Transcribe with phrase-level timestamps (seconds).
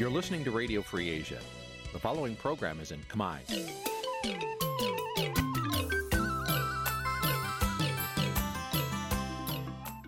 [0.00, 1.40] You're listening to Radio Free Asia.
[1.92, 3.36] The following program is in Khmer.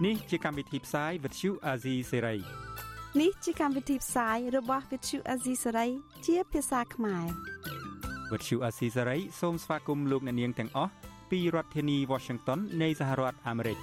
[0.07, 2.39] នេះជាកម្មវិធីផ្សាយ Vuthu Azizi Serai
[3.20, 5.90] នេះជាកម្មវិធីផ្សាយរបស់ Vuthu Azizi Serai
[6.27, 7.27] ជាភាសាខ្មែរ
[8.30, 10.93] Vuthu Azizi Serai សូមស្វាគមន៍លោកអ្នកនាងទាំងអស់
[11.30, 13.79] ពីរដ្ឋធានី Washington នៃសហរដ្ឋអាមេរិក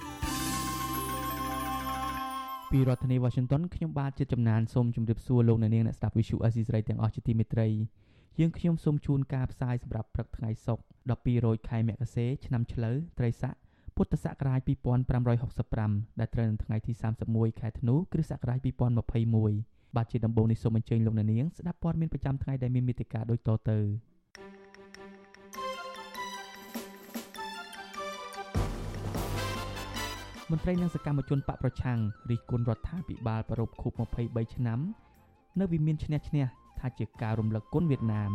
[2.70, 7.68] ពីរដ្ឋធានី Washington ខ្ញុំបាទជាចំណានសូមជម្រាបសួរលោកអ្នកនាងអ្នកស្ដាប់ Vuthu Azizi Serai ទាំងអស់ជាទីមេត្រី
[8.40, 13.54] យើងខ្ញុំសូមជូនការផ្សាយសម្រាប់ព្រឹកថ្ងៃសុក្រ12រោចខែមករាឆ្នាំឆ្លូវត្រីស័ក
[13.96, 14.60] ពុទ្ធសករាជ
[15.40, 16.92] 2565ដែលត្រូវនៅថ្ងៃទី
[17.26, 18.58] 31ខែធ្នូគ្រិស្តសករាជ
[19.28, 24.09] 2021បាទជាដំបូងនេះសូមអញ្ជើញលោកអ្នកនាងស្ដាប់ព័ត៌មានប្រចាំថ្ងៃដែលមានមេត្តាដូចតទៅ
[30.52, 31.98] មន្ត្រីនិងសកម្មជនបកប្រឆាំង
[32.30, 34.80] រិះគន់រដ្ឋាភិបាលប្រពខួប23ឆ្នាំ
[35.60, 36.44] នៅវិមានឈ្នះឈ្នះ
[36.80, 38.32] ថាជាការរំលឹកគុណវៀតណាម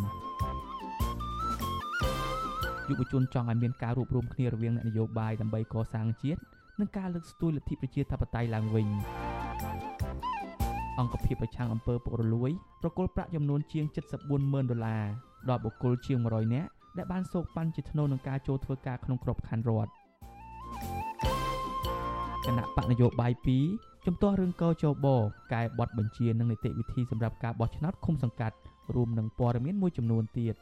[2.89, 6.39] យុវជនចង់ឲ្យមានការរួបរวมគ្នារវាងអ្នកនយោបាយដើម្បីកសាងជាតិ
[6.79, 8.87] និងការលើកស្ទួយលទ្ធិប្រជាធិបតេយ្យឡើងវិញ
[10.99, 13.85] អង្គភាពប្រឆាំងអំពើពុករលួយប្រគល់ប្រាក់ចំនួនជាង
[14.27, 15.03] 740,000ដុល្លារ
[15.49, 20.04] ដល់បុគ្គលជាង100នាក់ដែលបានសោកប៉ាន់ជាធ្នូនឹងការចូលធ្វើការក្នុងក្របខ័ណ្ឌរដ្ឋ
[22.47, 23.33] គណៈបកនយោបាយ
[23.69, 25.07] 2ជំទាស់រឿងកោចប
[25.53, 28.55] កែបត់បញ្ជានិងនីតិវិធីសម្រាប់ការបោះឆ្នោតឃុំសង្កាត់
[28.95, 30.55] រួមនឹងព័ត៌មានមួយចំនួនទៀត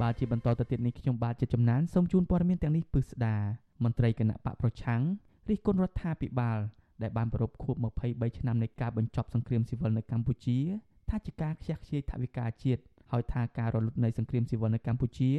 [0.00, 3.36] បាទជាបន្តទៅទៀតនេះខ្ញុំបាទជាចំណានសូមជូនព័ត៌មានទាំងនេះពិស្ដា
[3.84, 5.02] មន្ត្រីគណៈបកប្រឆាំង
[5.48, 6.58] រិះគន់រដ្ឋាភិបាល
[7.02, 10.58] ដែលបានប្រពខួប23ឆ្នាំនៃការបញ្ចប់សង្គ្រាមស៊ីវិលនៅកម្ពុជា
[11.08, 15.30] ថាជាការខ្ជះខ្ជាយថវិកាជាតិហើយថាការរលត់នៃសង្គ្រាមស៊ីវិលនៅកម្ពុជា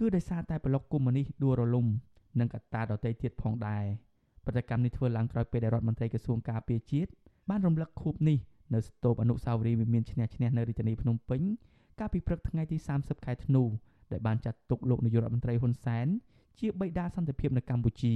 [0.00, 1.86] គឺដោយសារតែប្លុកកុម្មុយនីសដួលរលំ
[2.40, 3.84] និងកត្តាដទៃទៀតផងដែរ
[4.44, 7.10] ប្រតិកម្មនេះធ្វើឡើងក្រោយពេលដែលរដ្ឋមន្ត្រីក្រសួងការពារជាតិ
[7.50, 8.38] បានរំលឹកខួបនេះ
[8.74, 11.42] នៅស្ទូបអនុស្សាវរីយ៍វិមានឈ្នះឈ្នះនៅរាជធានីភ្នំពេញ
[12.00, 13.62] កាលពីព្រឹកថ្ងៃទី30ខែធ្នូ
[14.12, 16.06] ដែលបានចាត់ទុកលោកនាយករដ្ឋមន្ត្រីហ៊ុនសែន
[16.60, 18.14] ជាបិតាសន្តិភាពនៅកម្ពុជា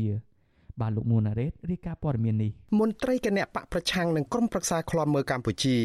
[0.81, 5.77] បាទលោកមួនណារ៉េតរាយការណ៍ព័ត៌មាននេះមន្ត្រីគណៈបកប្រឆាំងនឹងក្រុមប្រឹក្សាឃ្លាំមើលកម្ពុជា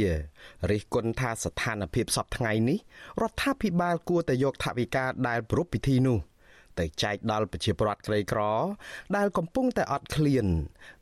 [0.72, 2.78] រិះគន់ថាស្ថានភាពសពថ្ងៃនេះ
[3.22, 6.18] រដ្ឋាភិបាលគួរតែយកថវិកាដែលប្រពៃពិធីនោះ
[6.80, 8.42] ទៅចែកដល់ប្រជាពលរដ្ឋក្រីក្រ
[9.16, 10.46] ដែលកំពុងតែអត់ឃ្លាន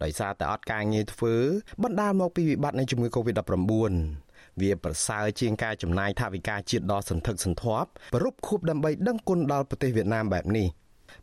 [0.03, 1.35] ដោយសារតែអត់ការងារធ្វើ
[1.83, 3.93] បណ្ដាលមកពីវិបត្តិនៃជំងឺ Covid-19
[4.61, 10.67] វាប្រសើរជាងការចំណាយថវិកាជាតិដ៏សន្ធឹកសន្ធាប់ប្រពខួបដើម្បីដឹងគុណដល់ប្រទេសវៀតណាមបែបនេះ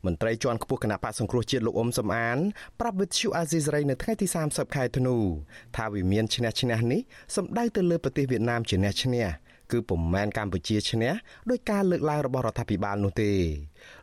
[0.07, 2.39] មន្ត្រីជាន់ខ្ពស់គណៈបកសង្គ្រោះជាតិលោកអ៊ុំសំអាន
[2.81, 5.17] ប្រាប់វិទ្យុអាស៊ីសេរីនៅថ្ងៃទី30ខែធ្នូ
[5.77, 7.01] ថាវិមានឈ្នះឈ្នះនេះ
[7.37, 9.27] សម្ដៅទៅលើប្រទេសវៀតណាមជាអ្នកឈ្នះ
[9.73, 11.13] គឺពុំមែនកម្ពុជាឈ្នះ
[11.51, 13.33] ដោយការលើកឡើងរបស់រដ្ឋាភិបាលនោះទេ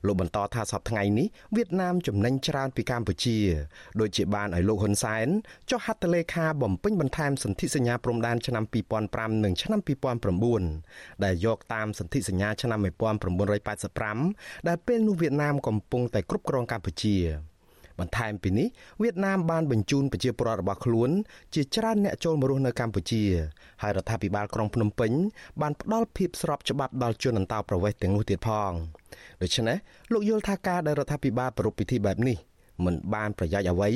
[0.05, 3.37] លោកបន្តថាសប្តាហ៍ថ្ងៃនេះវៀតណាមចំណេញច្រើនពីកម្ពុជា
[3.99, 5.27] ដូចជាបានឲ្យលោកហ៊ុនសែន
[5.69, 8.63] ចុះហត្ថលេខាបំពេញបន្ថែមសន្ធិសញ្ញាព្រំដែនឆ្នាំ
[9.03, 9.81] 2005និងឆ្នាំ
[10.51, 17.17] 2009ដែលយកតាមសន្ធិសញ្ញាឆ្នាំ1985ដែលពេលនោះវៀតណាមកំពុងតែគ្រប់គ្រងកម្ពុជា
[17.99, 18.67] បន្ថែមពីនេះ
[19.01, 21.09] វៀតណាមបានបញ្ជូនប្រជាពលរដ្ឋរបស់ខ្លួន
[21.53, 23.23] ជាច្រើនអ្នកចូលមករស់នៅកម្ពុជា
[23.81, 25.11] ហើយរដ្ឋាភិបាលក្រុងភ្នំពេញ
[25.61, 28.71] បានផ្ដល់ភាពស្របច្បាប់ដល់ជនអន្តោប្រវេសន៍ទាំងនោះទៀតផង
[29.41, 29.77] ដូច្នេះ
[30.13, 32.37] លោកយល់ថាការដែលរដ្ឋាភិបាលប្រារព្ធពិធីបែបនេះ
[32.85, 33.89] មិនបានប្រយោជន៍អ្វី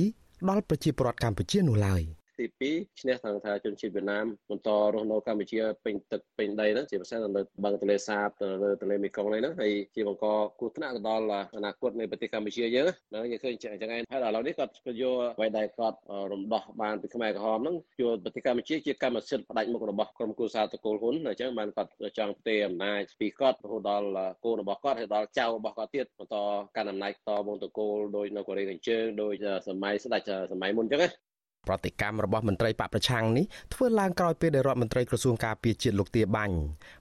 [0.50, 2.04] ដល់ប្រជាពលរដ្ឋកម្ពុជានោះឡើយ។
[2.40, 8.30] ទី2ឈ្នះខាងថាជនជាតិវៀតណាមបន្តរស់នៅកម្ពុជាពេញទឹកពេញដីហ្នឹងជាពិសេសនៅបឹងទន្លេសាប
[8.62, 10.26] នៅទន្លេមេគង្គនេះហ្នឹងហើយជាបង្ក
[10.60, 11.26] គ្រោះថ្នាក់ទៅដល់
[11.58, 15.98] អនាគតនៃប្រទេសកម្ពុជាយើងហ្នឹងយើងឃើញចឹងឯងហើយដល់ឥឡូវនេះគាត់គាត់យកអ្វីដែលគាត់
[16.32, 24.08] រំដោះបានពីខ្មែរក្រហមហ្នឹងយកប្រទេសកម្ពុជាជាកម្មសិទ្ធិផ្ដាច់មុខរបស់ក្រុមគូសាតកូលហ៊ុនអញ្ចឹងបានគាត់ចង់ផ្ទេរអំណាចពីគាត់រហូតដល់
[24.46, 26.36] កូនរបស់គាត់ហើយដល់ចៅរបស់គាត់ទៀតបន្ត
[26.76, 29.34] កាន់អំណាចតវងតកូលដោយនៅកូរ៉េខាងជើងដោយ
[29.68, 30.22] សម័យស្ដេច
[30.52, 31.29] សម័យមុនអញ្ចឹងណា
[31.68, 36.56] ប្រតិកម្មរបស់មន្ត្រីបកប្រឆាំងនេះធ្វើឡើងក្រោយពេលដែលរដ្ឋមន្ត្រីក្រសួងការពារជាតិលោកទាបាញ់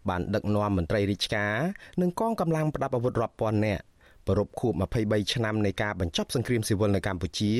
[0.09, 1.55] បានដឹកនាំមន្ត្រីរាជការ
[2.03, 3.82] និងកងកម្លាំងប្រដាប់អាវុធរាប់ពាន់នាក់
[4.29, 4.73] ប្រពខួប
[5.03, 7.53] 23ឆ្នាំនៃការបញ្ចប់សង្គ្រាមស៊ីវិលនៅកម្ពុជា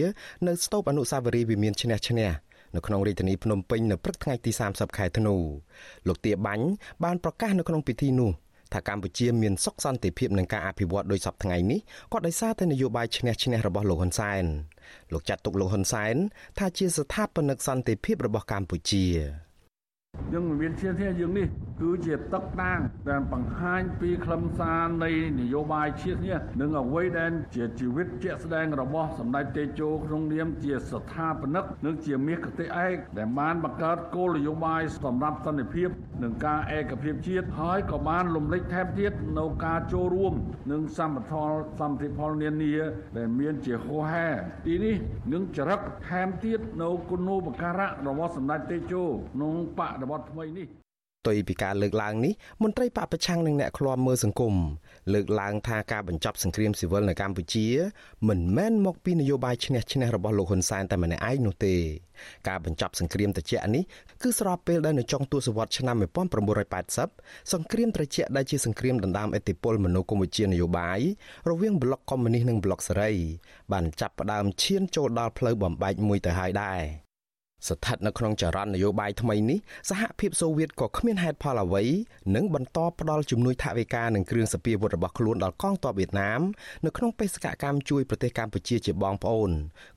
[0.47, 2.31] នៅស្ទូបអនុស្សាវរីយ៍វិមានឈ្នះឈ្នះ
[2.77, 5.35] នៅក្នុងរាជធានីភ្នំពេញនៅព្រឹកថ្ងៃទី30ខែធ្នូ
[6.09, 6.67] លោកទាបាញ់
[7.05, 8.31] បានប្រកាសនៅក្នុងពិធីនោះ
[8.73, 11.81] ថាកម្ពុជាមានសុខសន្តិភាពនឹងការអភិវឌ្ឍដោយសពថ្ងៃនេះ
[12.13, 14.45] ក៏ដោយសារតែនយោបាយឈ្នះឈ្នះរបស់លោកហ៊ុនសែន
[15.13, 16.15] លោកចាត់ទុកលោកហ៊ុនសែន
[16.59, 19.07] ថាជាស្ថាបនិកសន្តិភាពរបស់កម្ពុជា
[20.33, 21.49] យើងមិនមានឈានធានយើងនេះ
[21.83, 22.79] គឺជាទឹកតាង
[23.09, 25.11] ដែលបង្ហាញពីខ្លឹមសារនៃ
[25.41, 35.89] នយោបាយជាតិនេះនិងអ្វីដែលជាជីវិតជាក់ស្ដែងរបស់សម្ដេចតេជោក្នុងនាមជាស្ថាបនិកនិងជាមាសគតិឯកដែលបានបង្កើតគោលនយោបាយសម្រាប់សន្តិភាព
[36.23, 40.35] និងការឯកភាពជាតិហើយក៏បានលំលេចថែមទៀតនៅការចូលរួម
[40.73, 41.45] និងសម្បត្តិ
[41.81, 42.75] សម្តិផលនានា
[43.17, 44.29] ដែលមានជាហោហែ
[44.67, 44.97] ទីនេះ
[45.33, 49.05] នឹងចរិតថែមទៀតនៅគុណូបការៈរបស់សម្ដេចតេជោ
[49.35, 50.69] ក្នុងបដិវត្តថ្មីនេះ
[51.27, 52.33] ទុយពីការលើកឡើងនេះ
[52.63, 54.55] មន្ត្រីបពប្រឆាំងនិងអ្នកឃ្លាំមើលសង្គម
[55.13, 57.67] លើកឡើងថាការបញ្ចប់សង្គ្រាមស៊ីវិលនៅកម្ពុជា
[58.29, 61.75] មិនមែនមកពីនយោបាយឈ្នះឈ្នះរបស់លោកហ៊ុនសែនតែម្នាក់ឯងនោះទេ
[62.49, 63.83] ការបញ្ចប់សង្គ្រាមត្រជាក់នេះ
[64.23, 65.97] គឺស្របពេលដែលនៅចុងទសវត្សរ៍ឆ្នាំ
[66.75, 71.01] 1980សង្គ្រាមត្រជាក់ដែលជាសង្គ្រាមដណ្ដើមឥទ្ធិពលមនោគមវិជ្ជានយោបាយ
[71.51, 73.13] រវាងប្លុកកុម្មុយនីសនិងប្លុកសេរី
[73.73, 77.08] បានចាប់ផ្ដើមឈានចូលដល់ផ្លូវបំបែកមួយទៅហើយដែរ
[77.67, 79.59] ស្ថិតនៅក្នុងចរន្តនយោបាយថ្មីនេះ
[79.91, 81.85] សហភាពសូវៀតក៏គ្មានហេតុផលអ្វី
[82.35, 86.41] នឹងបន្តផ្ដល់ជំនួយថវិកានិងគ្រឿងសព្វាវុធរបស់ខ្លួនដល់កងទ័ពវៀតណាម
[86.85, 89.51] នៅក្នុងបេសកកម្មជួយប្រទេសកម្ពុជាជាបងប្អូន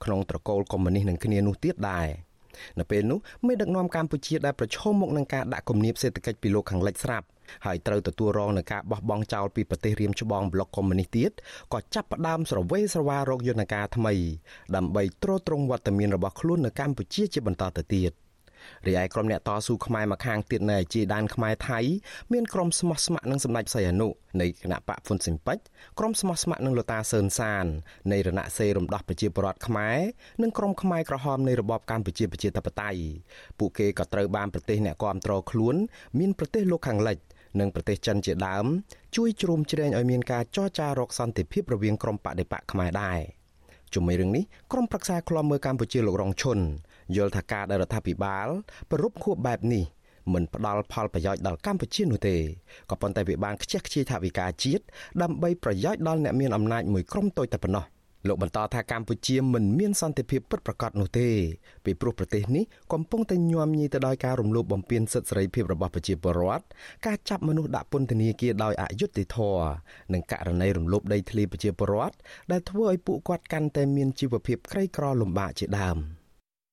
[0.03, 2.07] ក្នុងត្រកូលកុម្មុយនីសនឹងគ្នានោះទៀតដែរ
[2.79, 7.25] នៅពេលនោះមេដឹកនាំកម្ពុជាដែលប្រឈមមុខនឹងការដាក់គំនាបសេដ្ឋកិច្ចពីលោកខាងលិចស្រាប់
[7.65, 11.31] ហើយត្រូវទទួលរងនឹងការបោះបង់ចោលពីប្រទេសរៀមច្បងប្លុកកុម្មុយនីសទៀត
[11.73, 14.13] ក៏ចាប់ផ្ដើមស្រវេស្រវារកយន្តការថ្មី
[14.75, 18.13] ដើម្បីទ្រទ្រង់វត្តមានរបស់ខ្លួននៅកម្ពុជាជាបន្តទៅទៀត
[18.87, 21.79] រីឯក្រុមអ្នកតស៊ូខ្មែរមកខាងទៀតនៅជាដែនខ្មែរថៃ
[22.33, 24.07] មានក្រុមស្មោះស្ម័គ្រនឹងសម្ដេចសីហនុ
[24.41, 25.63] នៃគណៈបកហ្វុនស៊ិនពេជ្រ
[25.99, 27.65] ក្រុមស្មោះស្ម័គ្រនឹងលតាសឿនសាន
[28.11, 29.97] នៃរណសេរីរំដោះប្រជាពលរដ្ឋខ្មែរ
[30.41, 33.01] និងក្រុមខ្មែរក្រហមនៃរបបកម្ពុជាប្រជាធិបតេយ្យ
[33.59, 35.75] ពួកគេក៏ត្រូវបានប្រទេសអ្នកគាំទ្រខ្លួន
[36.19, 37.17] មានប្រទេសលោកខាងលិច
[37.59, 38.65] និងប្រទេសចិនជាដើម
[39.15, 43.19] ជួយជ្រោមជ្រែងឲ្យមានការចរចារកសន្តិភាពរវាងក្រុមបដិបកខ្មែរដែរ
[43.93, 46.59] ជាមួយរឿងនេះក្រុមប្រឹក្សាឃ្លាំមើលកម្ពុជាលោករងឈុន
[47.15, 48.47] យល់ថាការដែលរដ្ឋាភិបាល
[48.91, 49.83] ប្រពខួបបែបនេះ
[50.33, 52.35] មិនផ្ដល់ផលប្រយោជន៍ដល់កម្ពុជានោះទេ
[52.89, 54.83] ក៏ប៉ុន្តែវាបានខ្ជះខ្ជាយថវិកាជាតិ
[55.21, 57.85] ដើម្បីប្រយោជន៍ដល់អ្នកមានអំណាចមួយក្រុមតូចតែប៉ុណ្ណោះ។
[58.27, 61.29] លោកបន្តថាកម្ពុជាមិនមានសន្តិភាពពិតប្រាកដនោះទេ
[61.85, 62.63] ពីព្រោះប្រទេសនេះ
[62.93, 66.63] កំពុងតែញោមញីទៅដោយការរំលោភបំពានសិទ្ធិសេរីភាពរបស់ប្រជាពលរដ្ឋ
[67.05, 69.67] ការចាប់មនុស្សដាក់ពន្ធនាគារដោយអយុត្តិធម៌
[70.13, 72.15] និងករណីរំលោភដីធ្លីប្រជាពលរដ្ឋ
[72.51, 75.99] ដែលធ្វើឲ្យពួកគាត់កាន់តែមានជីវភាពក្រីក្រលំបាកជាដើម។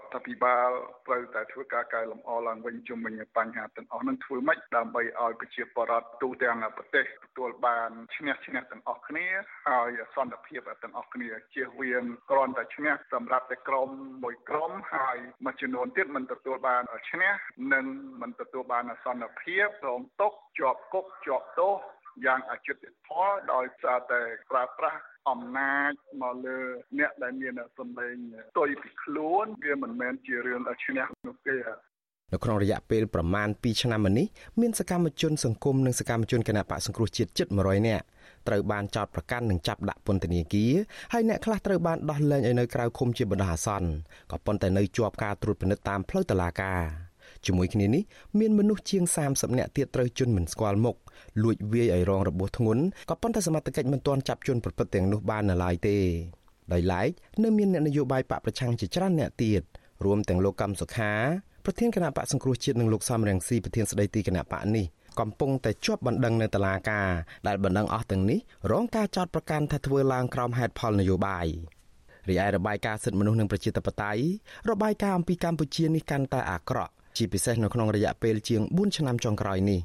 [0.08, 0.70] រដ្ឋាភិបាល
[1.06, 9.26] ត្រូវតែធ្វើការកែលម្អឡើងវិញជុំវិញបញ្ហាទាំងអស់នឹងធ្វើម៉េចដើម្បីឲ្យប្រជាពលរដ្ឋទូទាំងប្រទេសទទួលបានឈ្នះឈ្នះទាំងអស់គ្នា
[9.68, 13.88] ហើយសន្តិភាពទាំងអស់គ្នាជៀសវាងគ្រាន់តែឈ្នះសម្រាប់តែក្រុម
[14.24, 17.32] មួយក្រុមហើយមួយចំនួនទៀតមិនទទួលបានឈ្នះ
[17.72, 17.84] និង
[18.22, 21.74] មិនទទួលបានសន្តិភាពរងទុកជាប់គុកជាប់ទោស
[22.26, 24.20] យ៉ាងអយុត្តិធម៌ដោយសារតែ
[24.50, 25.00] ប្រើប្រាស់
[25.30, 25.92] អំណាច
[26.22, 26.58] មកលើ
[26.98, 28.16] អ្នកដែលមានសម្លេង
[28.58, 31.56] ទុយពីខ្លួនវាមិនមែនជារឿងឈ្នះនោះទេ
[32.32, 34.26] នៅក្នុងរយៈពេលប្រមាណ2ឆ្នាំមកនេះ
[34.60, 38.04] មានសកម្មជនសង្គមនិងសកម្មជនគណបកសង្គ្រោះជាតិជិត100នាក់
[38.48, 40.72] ត្រូវបានចោទប្រកាន់និងចាប់ដាក់ពន្ធនាគារ
[41.12, 43.90] ហើយអ្នកខ្លះត្រូវបានដោះលែងឲ្យនៅក្រៅឃុំជាបណ្ដោះអាសន្ន
[44.30, 47.07] ក៏ប៉ុន្តែនៅជាប់ការត្រួតពិនិត្យតាមផ្លូវតុលាការ
[47.46, 48.02] ជាមួយគ្នានេះ
[48.38, 50.96] មានមនុស្សជាង30នាក់ទៀតត្រូវជន់មិនស្គាល់មុខ
[51.42, 55.98] លួចវាយឲ្យរងរបួសធ្ងន់ក៏ប៉ុន្តែសមត្ថកិច្ចមិនទាន់ចាប់ជនប្រព្រឹត្តទាំងនោះបាននៅឡើយទេ
[56.72, 57.10] ដោយឡែក
[57.42, 59.62] នៅមានអ្នកនយោបាយបកប្រឆាំងជាច្រើនអ្នកទៀត
[60.04, 61.12] រួមទាំងលោកកម្មសុខា
[61.64, 64.86] ប្រធានគណៈបកសង្គ្រោះជាតិនិងលោកសំរងស៊ីប្រធានស្ដីទីគណៈបកនេះ
[65.20, 67.08] កំពុងតែជាប់បណ្ដឹងនៅតុលាការ
[67.46, 68.38] ដែលបណ្ដឹងអស់ទាំងនេះ
[68.72, 71.46] រងការចោទប្រកាន់ថាធ្វើឡើងក្រោមហេតុផលនយោបាយ
[72.28, 74.22] រីឯរបាយការណ៍សិទ្ធិមនុស្សនិងប្រជាធិបតេយ្យ
[74.70, 79.80] របាយការណ៍អំពីកម្ពុជានេះកាន់តែអាក្រក់ ជាពិសេសនៅក្នុងរយៈពេលជាង4ឆ្នាំចុងក្រោយនេះ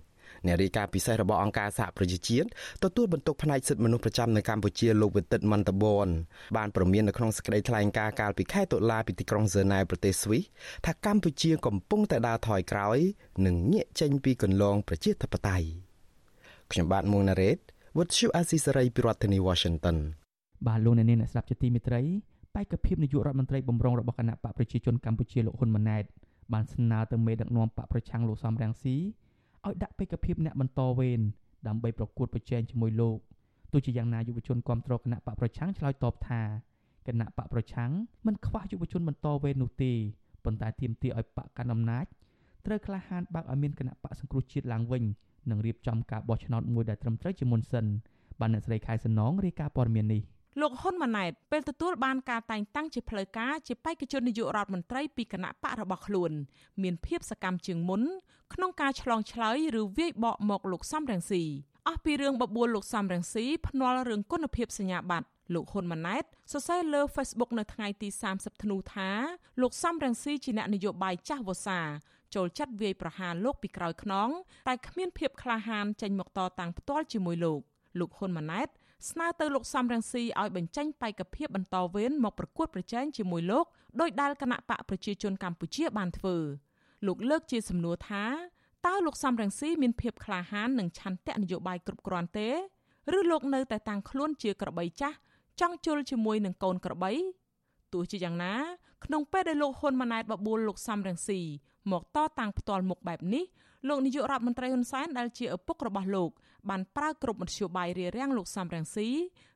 [0.47, 2.47] អ្នករាយការណ៍ពិសេសរបស់អង្គការសហប្រជាជាតិ
[2.83, 6.07] ទទួលបន្ទុកផ្នែកសិទ្ធិមនុស្សប្រចាំនៅកម្ពុជាលោកវិទិតមន្តបន
[6.57, 10.43] បានប្រមាននៅក្នុងសេចក្តីថ្លែងការណ៍កាលពីខែតុលាពីទីក្រុងហ្សឺណែវប្រទេសស្វីស
[10.86, 12.98] ថាកម្ពុជាកំពុងតែដើរថយក្រោយ
[13.45, 15.67] និងងាកចេញពីគន្លងប្រជាធិបតេយ្យ
[16.71, 17.57] ខ្ញុំបាទមុងណារ៉េត
[17.98, 19.98] What you Azisaray ពីរដ្ឋធានី Washington
[20.67, 22.01] បាទលោកអ្នកនាងអ្នកស្ដាប់ជាទីមេត្រី
[22.55, 26.03] បេក្ខភាពនាយករដ្ឋមន្ត្រីបំរុងរបស់គណៈបកប្រជាជនកម្ពុជាលោកហ៊ុនម៉ាណែត
[26.53, 28.95] បានស្នើទៅមេដឹកនាំបកប្រឆាំងលោកសំរងស៊ី
[29.65, 31.21] ឲ្យដាក់បេក្ខភាពអ្នកបន្តវេន
[31.67, 33.17] ដើម្បីប្រកួតប្រជែងជាមួយលោក
[33.71, 36.41] ទោះជាយ៉ាងណាយុវជនគ្រប់គ្រងគណៈបកប្រឆាំងឆ្លើយតបថា
[37.07, 37.91] គណៈបកប្រឆាំង
[38.25, 39.91] មិនខ្វះយុវជនបន្តវេននោះទេ
[40.43, 42.05] ប៉ុន្តែទាមទារឲ្យបកកាន់អំណាច
[42.65, 45.03] ត្រូវក្លាហានបើកឲ្យមានគណៈបកសង្គ្រោះជាតិឡើងវិញ
[45.50, 47.85] និងរៀបចំការបោះឆ្នោតមួយដែលត្រឹមត្រូវជាមុនសិន
[48.39, 50.21] បានអ្នកស្រីខែសំណងរាយការណ៍ព័ត៌មាននេះ
[50.62, 56.31] លោកហ៊ុនម៉ាណែតពេលទទួលបានការតែងតាំងជាផ្លូវការជាបេក្ខជននាយករដ្ឋមន្ត្រីពីគណៈបករបស់ខ្លួន
[56.83, 58.01] មានភាពសកម្មជាងមុន
[58.53, 61.43] ក្នុងការឆ្លងឆ្លើយឬវាយបកមកលោកសំរងស៊ី
[61.88, 69.10] អស់ពីរឿងបបួលលោកសំរងស៊ីភ្នាល់រឿងគុណភាពសញ្ញាបត្រលោកហ៊ុនម៉ាណែតសរសេរលើ Facebook នៅថ្ងៃទី30ធ្នូថា
[69.62, 71.79] លោកសំរងស៊ីជាអ្នកនយោបាយចាស់វសា
[72.36, 74.29] ចូលចាត់វាយប្រហារលោកពីក្រោយខ្នង
[74.67, 77.62] តែគ្មានភាពក្លាហានចេញមកតតាំងផ្ទាល់ជាមួយលោក
[78.00, 78.67] លោកហ៊ុនម៉ាណែត
[79.10, 83.65] ស្នើទៅលោកសំរងស៊ីឲ្យបញ្ចេញបេក្ខភាពបន្តវេនមកប្រកួតប្រជែងជាមួយលោក
[84.01, 86.36] ដោយដែលគណៈបកប្រជាជនកម្ពុជាបានធ្វើ
[87.07, 88.25] លោកលើកជាសំណួរថា
[88.86, 92.50] តើលោកសំរងស៊ីមានភាពក្លាហាននិងឆន្ទៈនយោបាយគ្រប់គ្រាន់ទេ
[93.17, 95.15] ឬលោកនៅតែតាំងខ្លួនជាក្របីចាស់
[95.60, 97.12] ចង់ជុលជាមួយនឹងកូនក្របី
[97.93, 98.53] ទោះជាយ៉ាងណា
[99.05, 101.39] ក្នុងពេលដែលលោកហ៊ុនម៉ាណែតបបួលលោកសំរងស៊ី
[101.91, 103.45] មកតតាំងផ្ទាល់មុខបែបនេះ
[103.88, 106.29] លោកនាយករដ្ឋមន្ត្រីហ៊ុនសែនដែលជាឪពុករបស់លោក
[106.69, 109.10] បានប្រើគ្រប់មធ្យោបាយរារាំងលោកសំរងស៊ី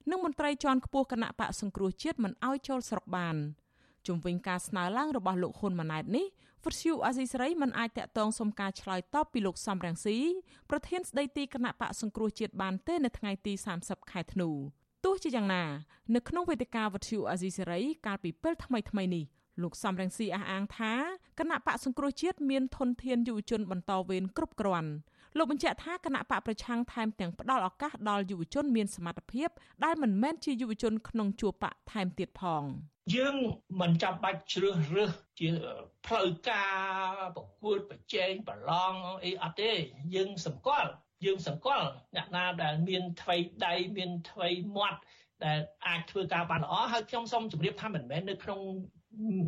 [0.10, 3.36] និងមន្ត្រីជាន់ខ្ពស់គណៈបកសង្គ្រោះជាតិមិនឲ្យចូលស្រុកបាន
[4.08, 6.26] ជុំវិញការស្នើឡើងរបស់លោកហ៊ុនម៉ាណែតនេះ
[6.66, 10.18] វិទ្យុអាស៊ីសេរីមិនអាចតាក់ទងសុំការឆ្លើយតបពីលោកសំរងស៊ី
[10.70, 14.50] ប្រធានស្ដីទីគណៈបកសង្គ្រោះជាតិបានទេនៅថ្ងៃទី30ខែធ្នូ
[15.06, 15.64] ទោះជាយ៉ាងណា
[16.16, 19.26] នៅក្នុងវេទិកាវិទ្យុអាស៊ីសេរីកាលពីពេលថ្មីថ្មីនេះ
[19.62, 20.94] លោកសំរងស៊ីអះអាងថា
[21.40, 24.92] គណៈបកសង្គ្រោះជាតិមានធនធានយុវជនបន្តវេនគ្រប់គ្រាន់
[25.38, 29.50] លោកបញ្ជាក់ថាគណៈបកប្រឆាំងថែមទាំងផ្ដល់ឱកាសដល់យុវជនមានសមត្ថភាព
[29.84, 32.64] ដែលមិនមែនជាយុវជនក្នុងជួរបកថែមទៀតផង
[33.16, 33.36] យើង
[33.82, 35.50] មិនចាំបាច់ជ្រើសរើសជា
[36.06, 36.76] ផ្លូវការ
[37.36, 39.72] ប្រកួតប្រជែងប្រឡងអីអត់ទេ
[40.16, 40.90] យើងសម្គាល់
[41.26, 45.00] យើងសង្កល់អ្នកណាដែលមានថ្វីដៃមានថ្វីមាត់
[45.46, 48.62] ដែលអាចធ្វើការបានល្អហើយខ្ញុំសូមជម្រាបថាមិនមែននៅក្នុង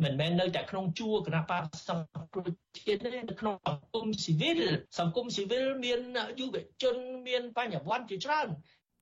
[0.02, 2.46] មិនមែននៅតែក្នុងជួរគណៈបកសង្គ្រោះ
[2.78, 4.60] ជាតិទេនៅក្នុងសង្គមស៊ីវិល
[4.98, 6.00] សង្គមស៊ីវិលមាន
[6.38, 6.96] យុវជន
[7.26, 8.48] មានបញ្ញវន្តជាច្រើន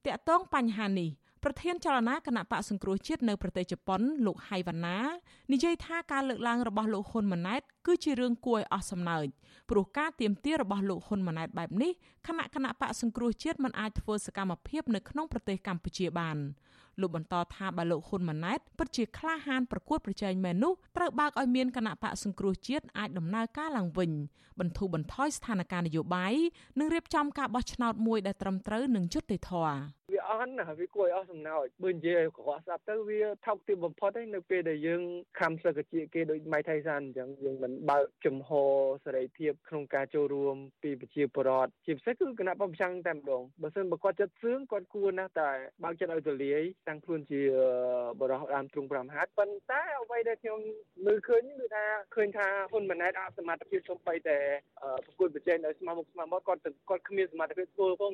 [0.06, 1.10] តាក់ទងបញ្ហានេះ
[1.44, 4.98] ប្រធានចលនាគណៈបកសង្គ្រោះជាតិនៅប្រទេសជប៉ុនលោកហៃវណ្ណា
[5.52, 9.26] និយាយថាការលើកឡើងរបស់លោកហ៊ុនម៉ាណែតគឺជារឿងគួរឲ្យអស់សំណើច
[9.70, 11.92] ព្រោះការទៀមទារបស់លោកហ៊ុនម៉ាណែតបែបនេះ
[12.26, 16.38] គណៈគណៈបកសង្គ្រោះជាតិមិនអាចធ្វើសកម្មភាពនៅក្នុងប្រទេសកម្ពុជាបាន
[17.00, 24.10] លោកបន្តថាបើលោកហ៊ុនម៉ាណែតពិតជាក្លាហានប្រកួតប្រជែងមែននោះត្រូវបើកឲ្យមានគណៈបកសង្គ្រោះជាតិអាចដំណើរការឡើងវិញ
[24.60, 26.34] បន្ធូរបន្ថយស្ថានភាពនយោបាយ
[26.78, 29.78] និងរៀបចំការបោះឆ្នោតមួយដែលត្រឹមត្រូវនិងយុត្តិធម៌
[30.12, 35.02] វា អន់ណាវាគួរឲ្យអស់សំណើចបើនិយាយក្រក់ស្ដាប់ទៅវាថោកទាបបំផុតហើយនៅពេលដែលយើង
[35.40, 38.50] ខំសឹកជាគេដូចម៉ៃថៃសានអញ្ចឹងយើងមិនបើកចំហ
[39.04, 45.50] សេរីភាពក្នុងការចូលរួមពីប្រជាពលរដ្ឋជាពិសេសគឺគណៈបព្វប្រឆាំងតែម្ដងបើសិនបើគាត់ចិត្តសឿងគាត់គួរណាស់តែ
[45.84, 47.40] បើកចិត្តឲ្យទូលាយតាំងខ្លួនជា
[48.20, 50.58] បរិះដើមទ្រង់5ហាត់ប៉ុន្តែអ្វីដែលខ្ញុំ
[51.06, 54.38] មើលឃើញគឺថាឃើញថាហ៊ុនម៉ាណែតអសមត្ថភាពសំបីតែ
[55.04, 58.12] ប្រគល់ប្រជែងដោយស្មោះមុខស្មោះមកគាត់គាត់គ្មានសមត្ថភាពធ្វើផង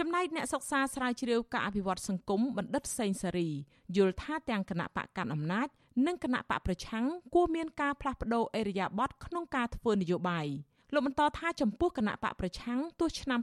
[0.00, 3.50] ចំណែកអ្នកសិក្សាស្រាវជ្រាវការអភិវឌ្ឍសង្គមបណ្ឌិតសេងសេរី
[3.96, 5.68] យល់ថាទាំងគណៈបកកាន់អំណាច
[6.06, 10.46] និងគណៈបកប្រឆាំងគួរមានការផ្លាស់ប្តូរអេរយាប័តក្នុងការធ្វើនយោបាយ
[10.92, 13.40] លោកបន្តថាចំពោះគណៈបកប្រឆាំងទោះឆ្នាំ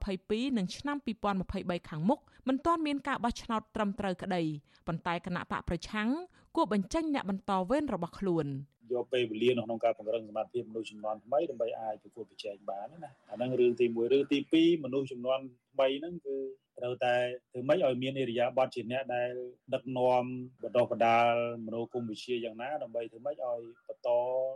[0.00, 0.96] 2022និងឆ្នាំ
[1.42, 2.18] 2023ខាងមុខ
[2.48, 4.42] មិនទាន់មានការបោះឆ្នោតត្រឹមត្រូវក្តី
[4.86, 6.08] ប៉ុន្តែគណៈបកប្រឆាំង
[6.56, 8.46] គួរបញ្ចេញអ្នកបន្តវេនរបស់ខ្លួន
[8.93, 15.39] យកពេលវេលានៅក្នុងការពង្រឹងសមត្ថភាពមនុស្សចំនួនថ្មីដើម្បីអាចប្រកួតប្រជែងបានណាអាហ្នឹងរឿងទី1រឿងទី2មនុស្សចំនួន
[15.73, 16.37] ថ្មីហ្នឹងគឺ
[16.79, 17.15] ត្រូវតែ
[17.51, 19.31] ធ្វើម៉េចឲ្យមានអរិយាប័ត្រជាអ្នកដែល
[19.73, 20.23] ដឹកនាំ
[20.63, 21.31] បណ្ដោះបណ្ដាល
[21.65, 24.09] មនោគមវិជ្ជាយ៉ាងណាដើម្បីធ្វើម៉េចឲ្យបន្ត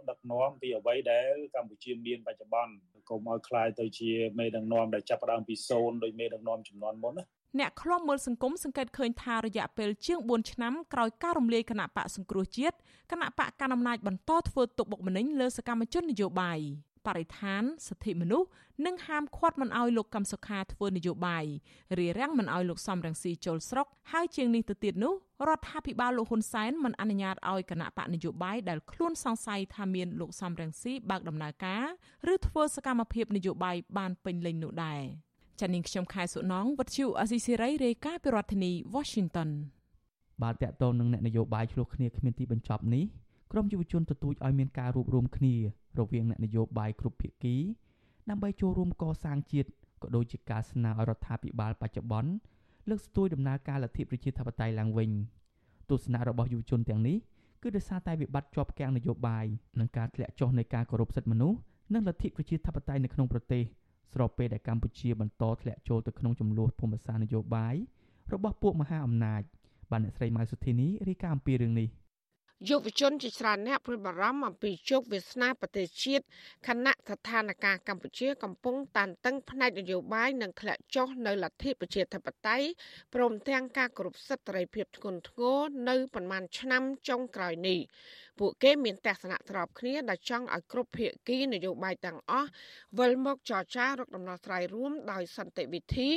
[0.09, 2.73] ដឹកនាំពីអ្វីដែលកម្ពុជាមានបច្ចុប្បន្ន
[3.09, 7.25] កុំឲ្យคล้ายទៅជាមេដឹកនាំដែលចាប់ផ្ដើមពីសូន្យដោយមេដឹកនាំចំនួនមុនណា
[7.58, 12.76] អ្នកខ្លំមើលសង្គមសង្កេតឃើញថារយៈពេលជាង4ឆ្នាំក្រោយការរំលាយគណៈបកសង្គ្រោះជាតិ
[13.12, 16.60] គណៈបកកណ្ដាលអំណាចបន្តធ្វើទុកបុកម្នេញលើសកម្មជននយោបាយ
[17.06, 18.48] បរិស្ថានសិទ្ធិមនុស្ស
[18.86, 21.44] និងហាមឃាត់មិនឲ្យលោកកឹមសុខាធ្វើនយោបាយ
[21.98, 25.14] រារាំងមិនឲ្យលោកសំរងស៊ីចូលស្រុកហើយជាងនេះទៅទៀតនោះ
[25.48, 31.84] រដ្ឋាភិបាលលោកហ៊ុនសែនមិនអនុញ្ញាតឲ្យគណៈបកនយោបាយដែលខ្លួនសង្ស័យថាមានលោកសំរងស៊ីបើកដំណើរការ
[32.32, 35.25] ឬធ្វើសកម្មភាពនយោបាយបានពេញលេញនោះដែរ
[35.59, 39.49] ចានាងខ្ញុំខែសុណងវັດឈូអេស៊ីសេរីរាយការណ៍ពីរដ្ឋធានី Washington
[40.41, 43.03] បាទតកតងនឹងអ្នកនយោបាយឆ្លោះគ្នាគ្មានទីបញ្ចប់នេះ
[43.51, 45.55] ក្រមយុវជនទទូចឲ្យមានការរួបរวมគ្នា
[45.99, 47.55] រវាងអ្នកនយោបាយគ្រប់ភាគី
[48.29, 49.69] ដើម្បីចូលរួមកសាងជាតិ
[50.01, 52.31] ក៏ដូចជាការស្នើឲ្យរដ្ឋាភិបាលបច្ចុប្បន្ន
[52.89, 55.09] លើកស្ទួយដំណើរការលទ្ធិប្រជាធិបតេយ្យឡើងវិញ
[55.89, 57.17] ទស្សនៈរបស់យុវជនទាំងនេះ
[57.61, 59.45] គឺដោយសារតែវិបត្តិជាប់គាំងនយោបាយ
[59.79, 61.57] និងការធ្លាក់ចុះនៃការគោរពសិទ្ធិមនុស្ស
[61.93, 63.63] និងលទ្ធិប្រជាធិបតេយ្យនៅក្នុងប្រទេស
[64.12, 67.74] ស្របពេលដែលកម្ពុជាបន្តធ្លាក់ចូលទៅក្នុងចំនួនភូមិសាស្ត្រនយោបាយ
[68.32, 69.42] របស់ពួកមហាអំណាច
[69.90, 71.88] បានអ្នកស្រីម៉ៅសុធីនីរាយការណ៍អំពីរឿងនេះ
[72.68, 76.24] យុវជនជាច្រើនអ្នកព្រួយបារម្ភអំពីជោគវាសនាប្រទេសជាតិ
[76.68, 82.66] ខណៈស្ថានភាពកម្ពុជាកំពុងតានតឹងផ្នែកនយោបាយនិងធ្លាក់ចុះនៅលទ្ធិប្រជាធិបតេយ្យ
[83.14, 85.58] ព្រមទាំងការគោរពសិទ្ធិសេរីភាពធ្ងន់ធ្ងរ
[85.88, 87.78] នៅប្រមាណឆ្នាំចុងក្រោយនេះ
[88.38, 92.50] ពួកគេមានទស្សនៈស្របគ្នាដែលចង់ឲ្យគ្រប់ភាគីនយោបាយទាំងអស់
[92.98, 96.10] វិលមកចរចារកដំណោះស្រាយរួមដោយសន្តិវិធី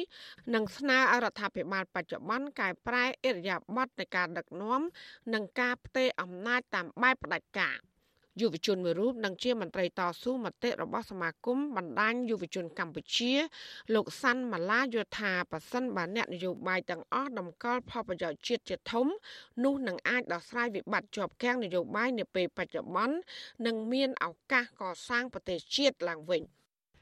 [0.53, 4.81] និងស្នើឲ្យរដ្ឋាភិបាលបច្ចុប្បន្នកែប្រែអិរិយាបថនៃការដឹកនាំ
[5.33, 7.77] និងការផ្ទេរអំណាចតាមបែបផ្ដាច់ការ។
[8.39, 13.33] យុវជនមួយរូបនិងជាមន្ត្រីតស៊ូមតិរបស់សមាគមបណ្ដាញយុវជនកម្ពុជា
[13.93, 19.07] លោកសាន់ម៉ាឡាយល់ថាប៉ះសិនបើអ្នកនយោបាយទាំងអស់តម្កល់ផលប្រយោជន៍ជាតិជាធំ
[19.63, 23.15] នោះនឹងអាចដោះស្រាយវិបត្តិជាប់គាំងនយោបាយនាពេលបច្ចុប្បន្ន
[23.65, 26.43] និងមានឱកាសកសាងប្រទេសជាតិឡើងវិញ។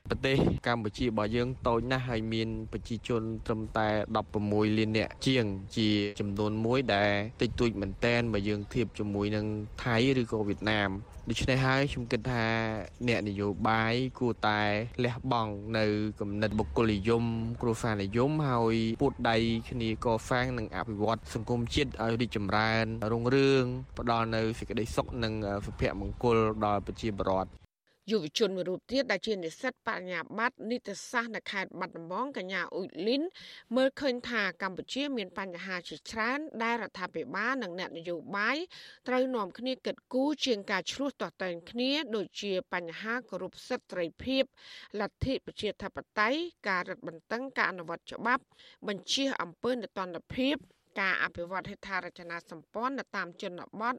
[0.09, 0.37] ប្រទេស
[0.67, 3.87] កម្ពុជារបស់យើងតូចណាស់ហើយមានប្រជាជនត្រឹមតែ
[4.33, 5.45] 16លាននាក់ជាង
[5.77, 7.11] ជាចំនួនមួយដែល
[7.41, 9.45] តិចតួចមែនតែនបើយើងធៀបជាមួយនឹង
[9.83, 10.91] ថៃឬក៏វៀតណាម
[11.29, 12.45] ដូច្នេះហើយខ្ញុំគិតថា
[13.07, 14.61] អ្នកនយោបាយគួរតែ
[15.03, 15.85] លះបង់នៅ
[16.19, 17.23] គំនិតបុគ្គលនិយម
[17.61, 19.37] គ្រួសារនិយមហើយពួតដៃ
[19.69, 23.63] គ្នាកសាងនិងអភិវឌ្ឍសង្គមជាតិឲ្យរីកចម្រើនរុងរឿង
[23.99, 25.33] ផ្ដល់នៅសេចក្តីសុខនិង
[25.65, 27.66] សុភមង្គលដល់ប្រជាពលរដ្ឋ
[28.11, 33.23] យុវជនមួយរូបទៀតដែលជានិស្សិតបញ្ញាបត្រនីតិសាស្ត្រនៅខេត្តបាត់ដំបងកញ្ញាអ៊ុយលីន
[33.75, 38.57] មើលឃើញថាកម្ពុជាមានបញ្ហាជាច្រើនដែលរដ្ឋាភិបាលនិងអ្នកនយោបាយ
[39.07, 44.43] ត្រូវនាំគ្នាគិតគូរជាងការឆ្លោះតតែងគ្នាដូចជាបញ្ហាគោរពសិទ្ធិសេរីភាព
[44.99, 48.43] លទ្ធិប្រជាធិបតេយ្យការរឹតបន្តឹងការអនុវត្តច្បាប់
[48.87, 50.55] បញ្ជាអំពើនតនភាព
[50.99, 53.95] ការអភិវឌ្ឍហេដ្ឋារចនាសម្ព័ន្ធនៅតាមជនបទ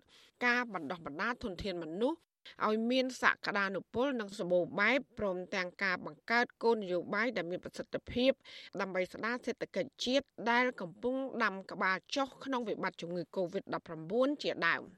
[0.46, 2.18] ការបណ្ដោះបណ្ដាលធនធានមនុស្ស
[2.66, 8.32] ឲ្យមានសក្តានុពលនិងសម្បូរបែបព្រមទាំងការបង្កើតគោលនយោបាយដែលមានប្រសិទ្ធភាព
[8.80, 14.12] ដើម្បីស្ដារសេដ្ឋកិច្ចជាតិដែលកំពុងដាំក្បាលចុះក្នុងវិបត្តិជំងឺ Covid-19
[14.42, 14.84] ជាដើម។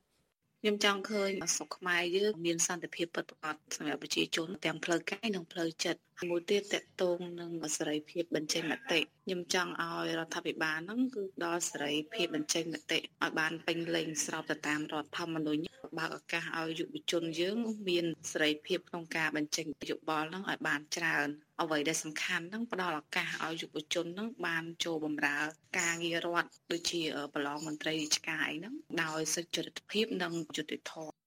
[0.63, 6.01] ខ្ញុំចង់ឃើញស្រុកខ្មែរយើងមានសន្តិភាពពិតប្រាកដសម្រាប់ប្រជាជនទាំងផ្លូវកាយនិងផ្លូវចិត្ត
[6.31, 15.65] មួយទៀតតកតងនឹងសេរីភាពបញ្ចេញមតិខ្ញុំចង់ឲ្យរដ្ឋាភិបាលហ្នឹងគឺដល់សេរីភាពបញ្ចេញមតិឲ្យបានពេញលេញស្របទៅតាមរដ្ឋធម្មនុញ្ញ
[15.99, 17.57] បើកឱកាសឲ្យយុវជនយើង
[17.89, 21.29] មានសេរីភាពក្នុងការបញ្ចេញយោបល់ហ្នឹងឲ្យបានច្រើន
[21.63, 25.39] អ្វីដែលសំខាន់ហ្នឹងផ្ដល់ឱកាសឲ្យយុវជនហ្នឹងបានចូលបម្រើ
[25.79, 27.01] ការងាររដ្ឋដូចជា
[27.35, 31.20] ប្រឡងមន្ត្រីរាជការអីហ្នឹងដោយសុចរិតភាពនិងយុត្តិធម៌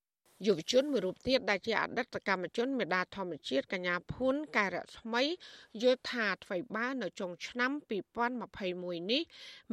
[0.46, 5.24] យុវជនមួយរូបទៀតដែលជាអតីតកម្មជនមេដាធម្មជាតិកញ្ញាភួនកែរស្មី
[5.82, 7.72] យល់ថាថ្មីបាននៅចុងឆ្នាំ
[8.42, 9.22] 2021នេះ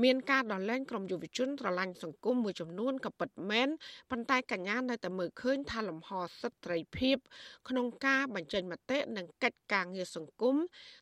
[0.03, 3.69] មានការដោះលែងក្រុមយុវជនស្រឡាញ់សង្គមមួយចំនួនក៏ពិតមែន
[4.11, 6.11] ប៉ុន្តែកញ្ញានៅតែមើលឃើញថាលំហ
[6.41, 7.17] សិទ្ធិត្រីភាព
[7.69, 10.57] ក្នុងការបញ្ចេញមតិនិងកិច្ចការងារសង្គម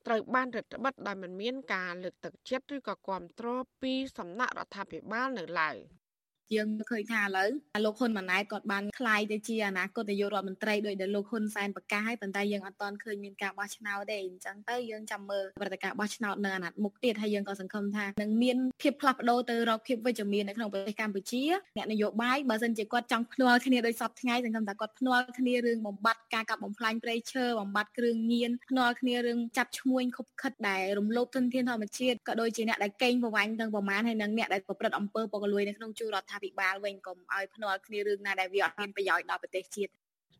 [0.06, 5.78] ត្រូវបានរដ្ឋបិទដោយមិនមានការលើកទឹកចិត្តឬក៏គ្រប់គ្រងពីសំណាក់រដ្ឋាភិបាលនៅឡើយ។
[6.56, 7.48] យើងឃើញថាឥឡូវ
[7.84, 21.42] លោកហ៊ុនម៉ាណែតគាត់បានខ្លាយទៅជាអនាគតនាយករដ្ឋមន្ត្រីដោយដែលលោកហ៊ុនសែនប្រកាសហើយប៉ុន្តែយើងអត់ទាន់ឃើញមានការបោះឆ្នោតទេអញ្ចឹងទៅយើងចាំមើលព្រឹត្តិការណ៍បោះឆ្នោតនៅអាណត្តិមុខទៀតហើយយើងក៏សង្ឃឹមថានឹងមានភាពផ្លាស់ប្ដូរទៅរកភាពវិជ្ជមាននៅក្នុងប្រទេសកម្ពុជា
[21.76, 39.92] អ្នកនយោបាយបើសិនជាគាត់ចង់ភ្នាល់គ្នាដោយសពថ្ងៃសង្ឃឹមថាគាត់ភ្នាល់គ្នារឿងបំបត្តិការកាប់បំផ្លាញព្រៃឈើបំបត្តិគ្រឿងញៀនភ្នាល់គ្នារឿងចាប់ឈ្មួញខុបខិតដែលរំលោភធនធានធម្មជាតិក៏ដូចជាអ្នកដែលកេងប្រវ័ញ្ចទាំងប្រមាណហើយនឹងអ្នកដែលប្រព្រឹត្តអំពើពុករលួយនៅក្នុងជួររដ្ឋាភិបាលវិញកុំឲ្យភ្នាល់គ្នារឿងណាដែលវាអត់មានប្រយោជន៍ដល់ប្រទេសជាតិ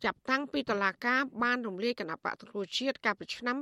[0.05, 3.57] ចាប់តាំងពីតឡាការបានរំលាយគណៈបកទទួលជាតិកាលពីឆ្នាំ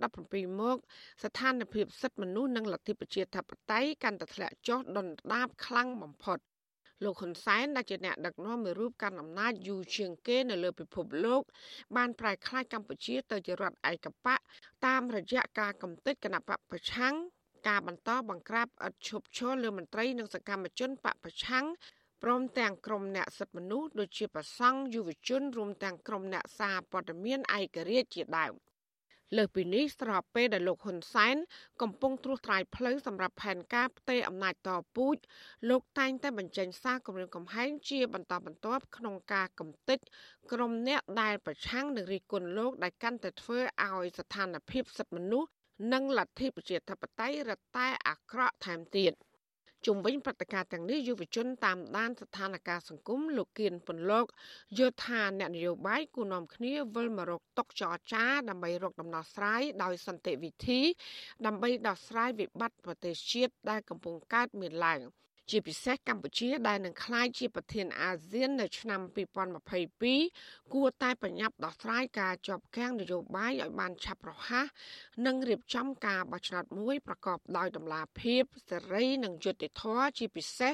[0.00, 0.76] 2017មក
[1.22, 6.38] ស្ថានភាពសិទ្ធិមនុស្សនិងលទ្ធិប្រជាធិបតេយ្យកាន់តែធ្លាក់ចុះដុនដាបខ្លាំងបំផុត
[7.04, 11.42] លោកហ៊ុនសែនដែលជាអ្នកដឹកនាំមួយរូបកាន់អំណាចយូរជាងគេនៅលើពិភពលោក
[11.96, 14.38] បានប្រែក្លាយកម្ពុជាទៅជារដ្ឋឯកបក
[14.86, 17.14] តាមរយៈការកំទេចគណៈបកប្រឆាំង
[17.68, 21.66] ការបន្តបង្ក្រាបឥតឈប់ឈរលើមន្ត្រីនិងសកម្មជនបកប្រឆាំង
[22.22, 28.54] ព្រមទាំងក្រុមអ្នកសិទ្ធិមនុស្សដូចជាប្រសង់យុវជនរួមទាំងក្រុមអ្នកសារព័ត៌មានឯករាជ្យជាដើម
[29.36, 31.36] លើសពីនេះស្របពេលដែលលោកហ៊ុនសែន
[31.82, 35.16] កំពុងត្រួសត្រាយផ្លូវសម្រាប់ផែនការផ្ទេរអំណាចតពូជ
[35.70, 39.98] លោកតែងតែបញ្ចេញសារគម្រាមកំហែងជាបន្តបន្ទាប់ក្នុងការកំទេច
[40.52, 45.50] ក្រុមអ្នកដែលប្រឆាំងនឹងរិះគន់លោកដែលកាន់តែធ្វើឲ្យស្ថានភាពសិទ្ធិមនុស្ស
[45.92, 49.12] និងលទ្ធិប្រជាធិបតេយ្យរឹតតែអាក្រក់ថែមទៀត។
[49.86, 54.26] ជុំវិញព្រឹត្តិការណ៍ទាំងនេះយុវជនតាមដានស្ថានភាពសង្គមលោកគៀនពន្លក
[54.78, 60.80] យល់ថាអ្នកនយោបាយគូនាំគ្នាវិលមករកតុកចរចា ដើម្បីរកដំណោះស្រាយដោយសន្តិវិធី
[61.46, 65.00] ដើម្បីដោះស្រាយវិបត្តិប្រទេសជាតិដែលកំពុងកើតមានឡើង។
[65.50, 69.00] ជាពិសេសកម្ពុជាដែលនឹងក្លាយជាប្រធានអាស៊ាននៅឆ្នាំ
[69.86, 74.66] 2022គួរតែប្រញាប់ដោះស្រាយការជាប់គាំងនយោបាយឲ្យបានឆាប់រហ័ស
[75.26, 80.72] និងរៀបចំការបោះឆ្នោតមួយប្រកបដោយតម្លាភាពសេរីនិងយុត្តិធម៌ជាពិសេស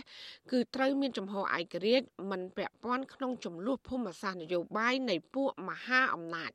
[0.51, 6.53] គឺត្រូវមានចំហឯករាជ្យមិនពាក់ព័ន្ធក្នុងចំនួនភូមិសាស្ត្រនយោបាយនៃពួកមហាអំណាច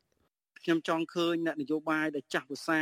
[0.64, 2.82] ខ្ញុំចង់ឃើញអ្នកនយោបាយដែលចាស់ភាសា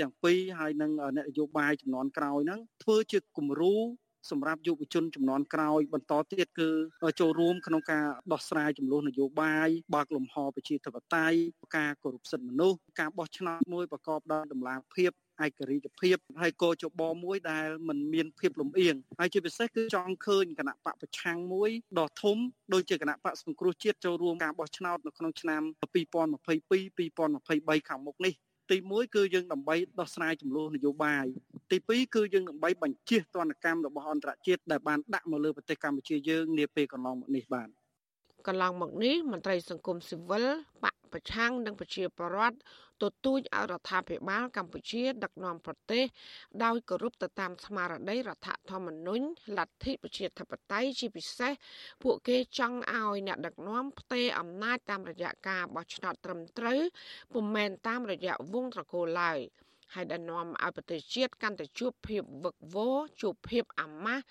[0.00, 3.76] ទាំងពីរហើយនិងអ្នកនយោបាយចំនួនក្រោយហ្នឹងធ្វើជាគំរូ
[4.30, 6.70] សម្រាប់យុវជនចំនួនក្រោយបន្តទៀតគឺ
[7.20, 11.38] ចូលរួមក្នុងការដោះស្រាយចំនួននយោបាយបើកលំហប្រជាធិបតេយ្យ
[11.76, 15.12] ការគោរពសិទ្ធិមនុស្សការបោះឆ្នោតមួយប្រកបដោយតម្លាភាព
[15.44, 22.36] ឯករាជ្យភាពហើយកោចបមួយដែលมันមានភាពលំអៀងហើយជាពិសេសគឺចង់ឃើញគណៈបកប្រឆាំងមួយដ៏ធំ
[22.72, 25.62] ដូចជាគណៈបកសង្គ្រោះជាតិចូលរួមការបោះឆ្នោតនៅក្នុងឆ្នាំ
[25.94, 28.34] 2022 2023ខាងមុខនេះ
[28.70, 31.24] ទី1គឺយើងដើម្បីដោះស្រាយចំនួននយោបាយ
[31.70, 37.68] ទី2គឺយើងដើម្បីបញ្ជៀសទណ្ឌកម្មរបស់អន្តរជាតិដែលបានដាក់មកលើប្រទេសកម្ពុជាយើងនាពេលកន្លងមកនេះបាទ
[38.46, 40.46] កន្លងមកនេះមន្ត្រីសង្គមស៊ីវិល
[40.84, 42.56] បកប្រឆាំងនិងប្រជាពលរដ្ឋ
[43.02, 46.04] ទទូចឲ្យរដ្ឋាភិបាលកម្ពុជា ដឹកនាំប្រទេស
[46.64, 49.24] ដោយគោរពទៅតាមស្មារតីរដ្ឋធម្មនុញ្ញ
[49.58, 51.52] លទ្ធិប្រជាធិបតេយ្យជាពិសេស
[52.02, 56.80] ពួកគេចង់ឲ្យអ្នកដឹកនាំផ្ទេរអំណាចតាមរយៈការបោះឆ្នោតត្រឹមត្រូវ
[57.32, 59.38] ពុំមែនតាមរយៈវងត្រកូលឡើយ
[59.94, 64.24] ហើយដែលនាំឲ្យប្រទេសជាតិកាន់តែជួបភាពវឹកវរជួបភាពអាម៉ាស់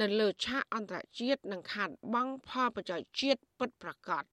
[0.00, 4.24] នៅលើឆាកអន្តរជាតិនិងខាតបង់ផលប្រយោជន៍ជាតិពិតប្រាកដ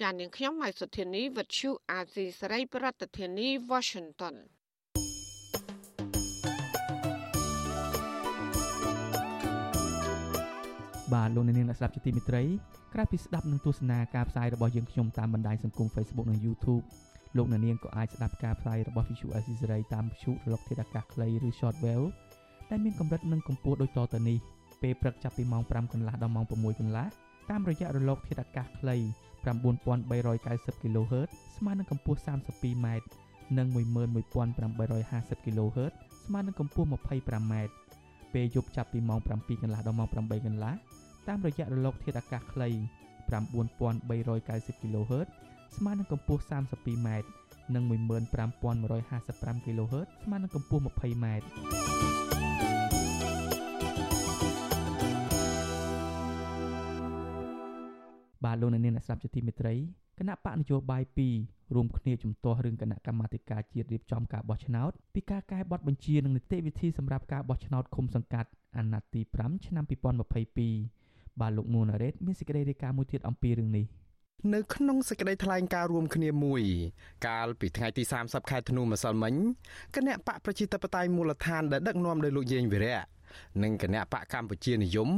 [0.00, 4.36] ចាននាងខ្ញុំម៉ៃសុធានីវិទ្យុអាស៊ីសេរីប្រធានាធិបតី Washington
[11.12, 12.42] បាទលោកអ្នកនាងអ្នកស្ដាប់ជាទីមេត្រី
[12.94, 16.84] ក្រៅពីស្ដាប់និងទស្សនាការផ្សាយរបស់យើងខ្ញុំតាមបណ្ដាញសង្គម Facebook និង YouTube
[17.36, 22.06] លោកអ្នកនាងក៏អាចស្ដាប់ការផ្សាយរបស់ Visual Asia សេរីតាមវិទ្យុរលកធាតុអាកាសខ្លីឬ Shortwave
[22.70, 24.38] ដែលមានកម្រិតនិងកម្ពស់ដូចតទៅនេះ
[24.82, 27.06] ពេលព្រឹកចាប់ពីម៉ោង5កន្លះដល់ម៉ោង6កន្លះ
[27.50, 28.96] តាមរយៈរលកធាតុអាកាសខ្លី
[29.42, 32.86] 9390 kHz ស្មើនឹងកម្ពស់ 32m
[33.58, 35.92] និង11850 kHz
[36.26, 37.54] ស្មើនឹងកម្ពស់ 25m
[38.34, 40.74] ពេលយប់ចាប់ពីម៉ោង7កន្លះដល់ម៉ោង8កន្លះ
[41.28, 42.68] តាមរយៈរលកធាតុអាកាសខ្លី
[43.32, 45.28] 9390 kHz
[45.76, 47.08] ស្មើនឹងកម្ពស់ 32m
[47.74, 51.26] និង15155 kHz ស្មើនឹងកម្ពស់ 20m
[58.44, 59.74] បាទលោកអ្នកនាងអ្នកស្ដាប់ជាទីមេត្រី
[60.18, 61.02] គណៈបកនយោបាយ
[61.38, 69.84] 2រួមគ្នាជំទាស់រឿងគណៈកម្មាធិការជាតិរៀបចំការបោះឆ្នោតពីការកែប័ណ្ណបញ្ជានិងនីតិវិធីសម្រាប់ការបោះឆ្នោតឃុំសង្កាត់អាណត្តិទី5ឆ្នាំ
[70.62, 73.86] 2022បាទលោកនួនរ៉េតមានសេចក្តីរាយការណ៍មួយទៀតអំពីរឿងនេះ
[74.53, 76.63] នៅក្នុងសេចក្តីថ្លែងការណ៍រួមគ្នាមួយ
[77.27, 79.33] កាលពីថ្ងៃទី30ខែធ្នូម្សិលមិញ
[79.95, 83.01] គណៈបកប្រជាធិបតេយ្យមូលដ្ឋានដែលដឹកនាំដោយលោកយេងវិរៈ
[83.63, 85.09] និងគណៈបកកម្ពុជានិយម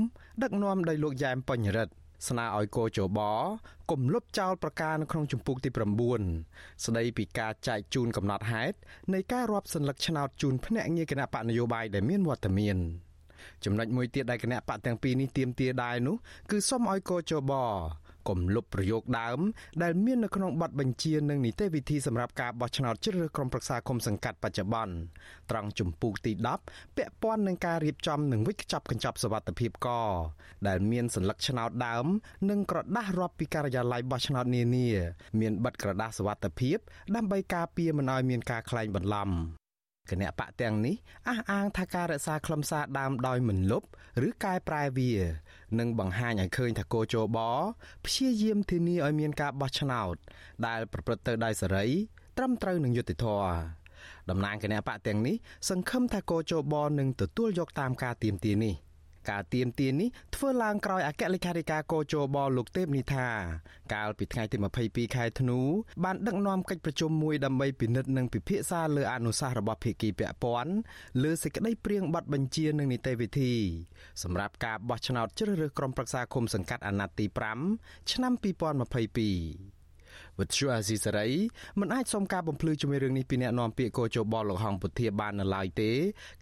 [0.43, 1.93] ដឹកនាំដោយលោកយ៉ែមបញ្ញរិទ្ធ
[2.27, 3.19] ស្នើឲ្យកោជប
[3.91, 5.69] គំលុបចោលប្រការនៅក្នុងជំពូកទី
[6.27, 8.77] 9ស្ដីពីការចែកជូនកំណត់ហេតុ
[9.13, 12.77] នៃការរាប់សัญลักษณ์ឆ្នោតជូនភ្នាក់ងារគណៈបកនយោបាយដែលមានវត្តមាន
[13.65, 16.15] ចំណុចមួយទៀតដែលគណៈបកទាំងពីរនេះទៀមទាដែរនោះ
[16.51, 17.53] គឺសុំឲ្យកោជប
[18.27, 19.39] កុំលុបប្រយោគដើម
[19.83, 24.93] ដែលមាននៅក្នុងបទបញ្ជានិងនីតិវិធីសម្រាប់ការបោះឆ្នោតជ្រើសរើសក្រុមប្រឹក្សាគុំសង្កាត់បច្ចុប្បន្ន
[25.51, 26.31] ត្រង់ជំពូកទី
[26.65, 29.87] 10ពាក់ព័ន្ធនឹងការរៀបចំនិងវិច្ចប់កញ្ចប់សវត្ថិភាពក
[30.67, 32.05] ដែលមានសัญลักษณ์ឆ្នោតដើម
[32.49, 34.87] និងក្រដាស់រាប់ពីការិយាល័យបោះឆ្នោតនានា
[35.39, 36.77] មានបិទក្រដាស់សវត្ថិភាព
[37.15, 39.31] ដើម្បីការពារមិនឲ្យមានការក្លែងបន្លំ
[40.11, 40.95] គណៈបកទាំងនេះ
[41.29, 43.83] អះអាងថាការរក្សាខ្លឹមសារដើមដោយមិនលុប
[44.27, 45.11] ឬកែប្រែវា
[45.80, 47.38] និងបង្ហាញឲ្យឃើញថាគោជប
[48.04, 50.14] ព្យាយាមធានាឲ្យមានការបោះឆ្នោត
[50.66, 51.86] ដែលប្រព្រឹត្តទៅដោយសេរី
[52.36, 53.48] ត្រឹមត្រូវនឹងយុត្តិធម៌
[54.30, 55.36] តំណាងគណៈបកទាំងនេះ
[55.68, 58.74] សង្ឃឹមថាគោជបនឹងទទួលយកតាមការទៀមទានេះ
[59.30, 63.28] ការទៀមទានេះធ្វើឡើងក្រោយអគ្គលេខាធិការកោជបលោកទេពនីថា
[63.94, 64.56] កាលពីថ្ងៃទី
[64.86, 65.60] 22ខែធ្នូ
[66.04, 70.72] បានដឹកនាំកិច្ចប្រជុំមួយដើម្បីពិនិត្យនិងពិភាក្សាលើអនុសាសន៍របស់ភាគីពាក់ព័ន្ធ
[71.22, 73.54] លើសេចក្តីព្រៀងប័ណ្ណបញ្ជានិងនីតិវិធី
[74.22, 77.26] សម្រាប់ការបោះឆ្នោតជ្រើសរើសក្រុមប្រឹក្សាគុំសង្កាត់អាណត្តិទី
[77.68, 81.28] 5ឆ្នាំ2022វិទ្យុអាស៊ីសេរី
[81.80, 85.90] មិនអាចសុំការបំភ្លឺជាមួយរឿងនេះពីអ្នកនាំពាក្យកោជបលោកហងពុធាបាននៅឡើយទេ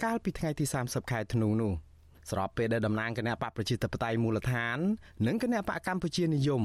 [0.05, 1.75] កាលពីថ្ងៃទី30ខែធ្នូនោះ។
[2.31, 4.79] ស្របពេលដែលតំណាងគណៈបកប្រជាធិបតេយ្យមូលដ្ឋាន
[5.27, 6.65] និងគណៈបកកម្ពុជានិយម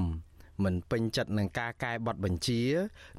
[0.64, 2.62] មិនពេញចិត្តនឹងការកែប័ណ្ណបញ្ជា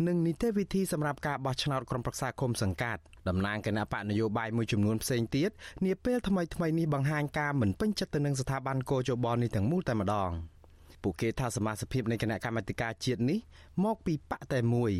[0.07, 5.51] និងនីតិវិធីសម្រាប់ការបោះឆ្នោតក្រុមប្រឹក្សាគុំសង្កាត់តំណាងគណៈបកនយោបាយមួយចំនួនផ្សេងទៀត
[5.87, 10.31] នាពេលថ្មីថ្មីនេះបង្ហាញការមិនពេញចិត្តទៅនឹងស្ថាប័នកោជបនេះទាំងមូលតែម្ដង
[11.03, 13.38] ពួកគេថាសមាជិកនៃគណៈកម្មាធិការជាតិនេះ
[13.85, 14.92] មកពីបកតែមួយ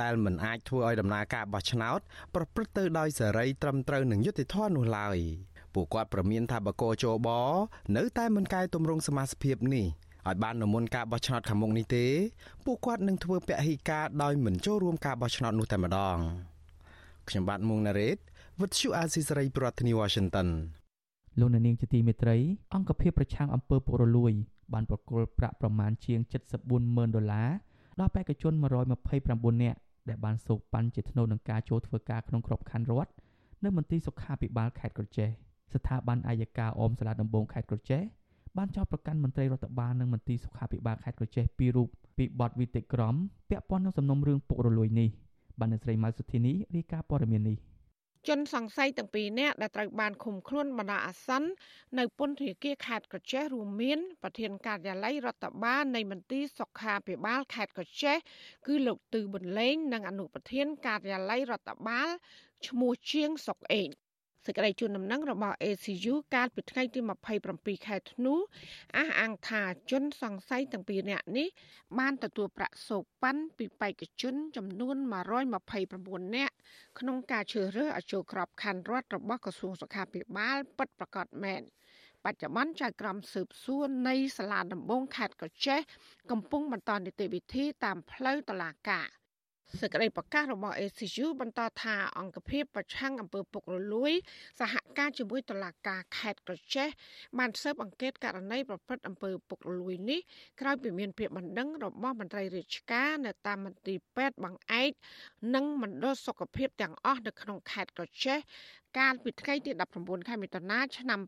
[0.00, 2.00] ដែលមិនអាចធ្វើឲ្យដំណើរការបោះឆ្នោត
[2.34, 5.18] ប្រព្រឹត្តទៅដោយសេរីត្រឹមត្រូវនិងយុត្តិធម៌នោះឡើយ។
[5.74, 7.28] ពួកគាត់ប្រមានថាបកជប
[7.96, 9.86] នៅតែមិនកែតម្រង់សមាជិកនេះ
[10.28, 12.04] ឲ្យបាននៅមុនការបោះឆ្នោតខាងមុខនេះទេ
[12.64, 16.16] ពួកគាត់នឹងធ្វើពហិការដោយមិនចូលរួមការបោះឆ្នោតនោះតែម្ដង
[17.28, 18.18] ខ្ញុំបាទមុងណារ៉េត
[18.60, 20.48] With you Azisaray ប្រធានាទី Washington
[21.38, 22.36] លោកនាងជាទីមេត្រី
[22.74, 24.32] អង្គភាពប្រឆាំងអំពើពុករលួយ
[24.72, 26.20] បានប្រគល់ប្រាក់ប្រមាណជាង
[26.58, 27.50] 74ម៉ឺនដុល្លារ
[28.00, 28.52] ដល់បេក្ខជន
[29.02, 33.12] 129នាក់ដែលបានសោកប៉ាន់ជាថ្នូវនឹងការចូលធ្វើការក្នុងក្របខ័ណ្ឌរដ្ឋ
[33.64, 35.30] នៅមន្ទីរសុខាភិបាលខេត្តក្រចេះ
[35.74, 38.02] ស្ថាប័នអាយកាអមសាលាដំបងខេត្តក្រចេះ
[38.56, 43.14] បានចោទប្រកាន់មន្ត្រីរដ្ឋបាលនិងមន្ត្រីសុខាភិបាលខេត្តក្រចេះពីររូបពីបទវិតិក្រម
[43.50, 45.08] ពាក់ព័ន្ធនឹងសំណុំរឿងពុករលួយនេះ
[45.58, 47.58] បានអ្នកស្រីម៉ៅសុធីនីរាយការណ៍ព័ត៌មាននេះ
[48.28, 51.50] ជនសង្ស័យទាំងពីរនាក់ដែលត្រូវបានឃុំខ្លួនបណ្ដោះអាសន្ន
[51.98, 58.16] នៅពន្ធនាគារខេត្តកោះចេះរួមមានប្រធានការិយាល័យរដ្ឋបាលនៃមន្ទីរសុខាភិបាលខេត្តកោះចេះ
[58.66, 62.08] គឺលោកទឺប៊ុនលេងនិងអនុប្រធានការិយាល័យរដ្ឋបាល
[62.68, 63.88] ឈ្មោះជាងសុកអេង
[64.46, 67.00] សេចក្តីជូនដំណឹងរបស់ ACU កាលពីថ្ងៃទី
[67.42, 68.34] 27ខែធ្នូ
[68.96, 71.48] អះអាងថាជនសង្ស័យទាំងពីរនាក់នេះ
[71.98, 74.96] បានទទួលប្រាក់សូកប៉ាន់ពីបេក្ខជនចំនួន
[75.66, 76.54] 129នាក់
[76.98, 81.62] ក្នុងការជ្រើសរើសឲ្យចូលក្របខ័ណ្ឌរដ្ឋរបស់ក្រសួងសុខាភិបាលពិតប្រាកដមែន
[82.24, 85.80] បច្ចុប្បន្នចៅក្រមស៊ើបសួរនៃសាលាដំបងខេត្តកោះចេះ
[86.30, 89.08] កំពុងបន្តនីតិវិធីតាមផ្លូវតុលាការ។
[89.80, 94.12] សេចក្តីប្រកាសរបស់ ACU បន្តថាអង្គភាពប្រឆាំងអំពើពុករលួយ
[94.60, 96.88] សហការជាមួយតុលាការខេត្តក្រចេះ
[97.38, 100.20] បានស៊ើបអង្កេតករណីប្រព្រឹត្តអំពើពុករលួយនេះ
[100.60, 104.90] ក្រោយពីមានពាក្យបណ្ដឹងរបស់មន្ត្រីរាជការនៅតាមមន្ទីរពេទ្យបង្អែក
[105.54, 108.38] និងមណ្ឌលសុខភាពទាំងអស់នៅក្នុងខេត្តក្រចេះ
[108.98, 111.20] កាលពីថ្ងៃទី19ខែមិថុនាឆ្នាំ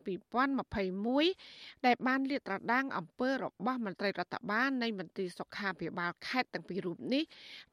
[0.69, 7.25] 2021ដែលបានលាតត្រដាងអំពើរបស់មន្ត្រីរដ្ឋបាលនៃមន្ទីរសុខាភិបាលខេត្តទាំងពីររូបនេះ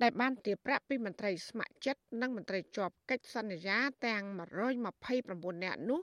[0.01, 4.23] ដែលបានទារប្រាក់ពីមន្ត្រីស្ម័គ្រចិត្តនិងមន្ត្រីជាប់កិច្ចសន្យាទាំង
[4.93, 6.01] 129នាក់នោះ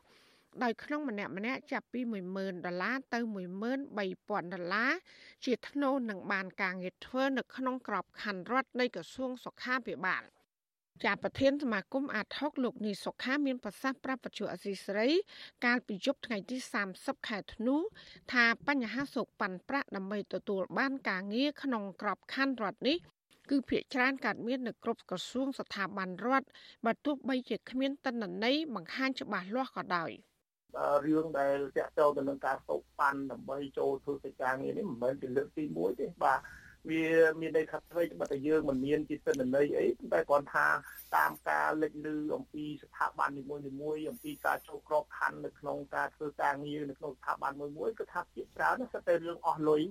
[0.63, 2.01] ដោយក្នុងម្នាក់ម្នាក់ចាប់ពី
[2.35, 4.93] 10000ដុល្លារទៅ13000ដុល្លារ
[5.45, 10.25] ជាថ្នូរនឹងបានការងារធ្វើនៅក្នុងក្របខ័ណ្ឌរដ្ឋនៃក្រសួងសុខាភិបាល។
[11.05, 15.09] ជាប្រធានសមាគមអាត6លោកនីសុខាមានប្រសាសន៍ប្រាប់បច្ចុប្បន្នអសីស្រី
[15.65, 16.57] កាលពីយប់ថ្ងៃទី
[16.93, 17.77] 30ខែធ្នូ
[18.33, 22.97] ថាបញ្ហាសោកប៉ាន់ប្រាក់ដើម្បីទទួលបានការងារក្នុងក្របខ័ណ្ឌរដ្ឋនេះ
[23.51, 26.49] គឺភាកច្រើនកើតមាននៅគ្រប់ក្រសួងស្ថាប័នរដ្ឋ
[26.87, 30.11] បើទោះបីជាគ្មានតនន័យបង្ហាញច្បាស់លាស់ក៏ដោយ
[31.07, 36.41] រឿងដែលតាក់ទងទៅនឹងការសោកប៉ាន់ដើម្បីចូលធ្វើកិច្ចការងារនេះមិនមែនជាលើកទី1ទេបាទ
[36.91, 37.05] វា
[37.41, 40.67] មានន័យថាធ្វើបើតែយើងមិនមានជាសិនន័យអីតែគ្រាន់ថា
[41.17, 43.43] តាមការលេចលឺអំពីស្ថាប័ននី
[43.81, 49.83] មួយៗអំពីការចូលក្របខ័ណ្ឌនៅក្នុងការធ្វើការងារនៅក្នុងស្ថាប័នមួយមួយគឺថាជាច្រើនសិតតែរឿងអស់លុយ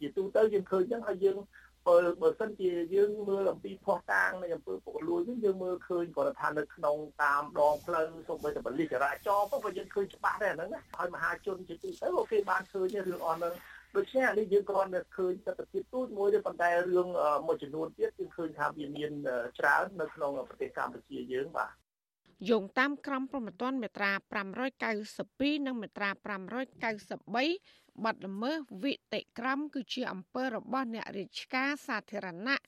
[0.00, 1.38] ជាទូទៅយើងឃើញចឹងហើយយើង
[1.86, 13.54] បើបើសិនជាយើងមើលអំពីផោះតាងនៃអំពើពុករលួយនេះយើងមើលឃើញគាត់ថានៅក្នុងតាមដងផ្លូវសូម្បីតែបលិសចរាចរណ៍ក៏យើងឃើញច្បាស់ដែរហ្នឹងណាហើយមហាជនជាទូទៅគេបានឃើញរឿងអស់ហ្នឹង
[13.96, 17.08] ដូច្នេះនេះយើងគ្រាន់តែឃើញទស្សនវិជ្ជាទូចមួយទេប៉ុន្តែរឿង
[17.46, 19.12] មួយចំនួនទៀតយើងឃើញថាវាមាន
[19.58, 21.72] ច្រើននៅក្នុងប្រទេសកម្ពុជាយើងបាទ
[22.50, 24.12] យោងតាមក្រមព្រហ្មទណ្ឌមាត្រា
[24.88, 26.10] 592និងមាត្រា
[26.86, 32.58] 593បាត់ល្មើសវិតិក្រមគឺជាអំពើរបស់អ្នករាជការសាធារណៈ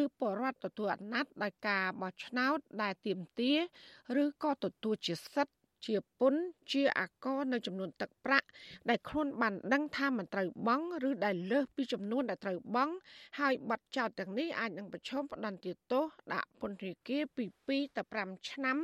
[0.00, 3.58] ឬបរដ្ឋទទួលអាណត្តិដោយការបោះឆ្នោតដែលទាមទារ
[4.22, 6.34] ឬក៏ទទួលជាសិទ្ធិ ជាពុន
[6.72, 8.46] ជាអាករនៅចំនួនទឹកប្រាក់
[8.88, 12.94] ដែលខ្លួនបានដឹងថាមិនត្រូវបង់ឬដែលលើសពីចំនួនដែលត្រូវបង់
[13.38, 18.78] ហើយបាត់ចោតទាំងនេះអាចនឹងប្រឈមផ្ដន្ទាទោសដាក់ពន្ធនាគារពី2ទៅ5ឆ្នាំ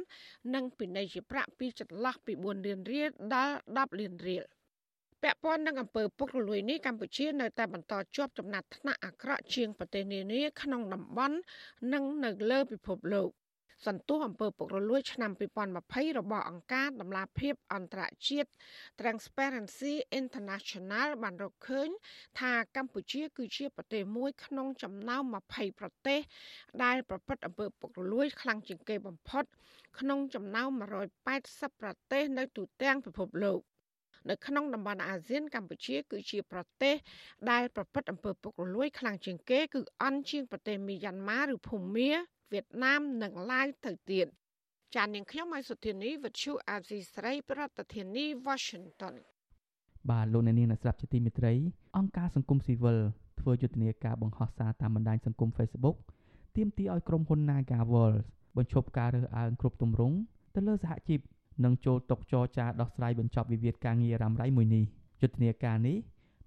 [0.55, 4.45] និងពិន័យជាប្រាក់ពីចន្លោះពី4លានរៀលដល់10លានរៀល
[5.23, 11.37] ពាក់ព័ន្ធនឹងអំពើពុករលួយនេះកម្ពុជានៅតែបន្តជាប់ចំណាត់ថ្នាក់អាក្រក់ជាងប្រទេសនានាក្នុងតំបន់
[11.93, 13.29] និងនៅលើពិភពលោក
[13.87, 15.31] សន្ទុះអំពើពុករលួយ ឆ្នាំ
[15.75, 18.51] 2020របស់អង្គការដំឡាភិបអន្តរជាតិ
[19.01, 21.89] Transparency International បានរកឃើញ
[22.41, 25.23] ថាកម្ពុជា គឺជាប្រទេសមួយក្នុងចំណោម
[25.55, 26.21] 20ប្រទេស
[26.85, 29.45] ដែល ប្រព្រឹត្តអំពើពុករលួយ ខ្លាំងជាងគេបំផុត
[29.99, 30.71] ក្នុងចំណោម
[31.25, 33.61] 180ប្រទេស នៅទូទាំងពិភពលោក
[34.31, 36.95] នៅក្នុងតំបន់អាស៊ានកម្ពុជា គឺជាប្រទេស
[37.51, 42.11] ដែលប្រព្រឹត្តអំពើពុករលួយខ្លាំងជាងគេ គឺអន់ជាងប្រទេសមីយ៉ាន់ម៉ាឬភូមា
[42.53, 44.27] វៀតណាមនិងឡាវទៅទៀត
[44.95, 49.15] ចាននាងខ្ញុំមកសុធានីវិទ្យុអាស៊ីស្រី ប្រធានាធិបតី Washington
[50.11, 51.53] បាទលោកអ្នកនាងអ្នកស្ដាប់ជាទីមេត្រី
[51.97, 52.99] អង្គការសង្គមស៊ីវិល
[53.41, 55.97] ធ្វើយុទ្ធនាការបង្ហោះសារតាមបណ្ដាញសង្គម Facebook
[56.57, 58.13] ទាមទារឲ្យក្រុមហ៊ុន Nagawal
[58.57, 60.17] បញ្ឈប់ការរើសអើងគ្រប់ទម្រង់
[60.55, 61.21] ទៅលើសហជីព
[61.65, 64.85] និងចូលតុចរចាដោះស្រាយបញ្ចប់វិវាទការងាររ៉ាំរ៉ៃមួយនេះ
[65.23, 65.97] យុទ្ធនាការនេះ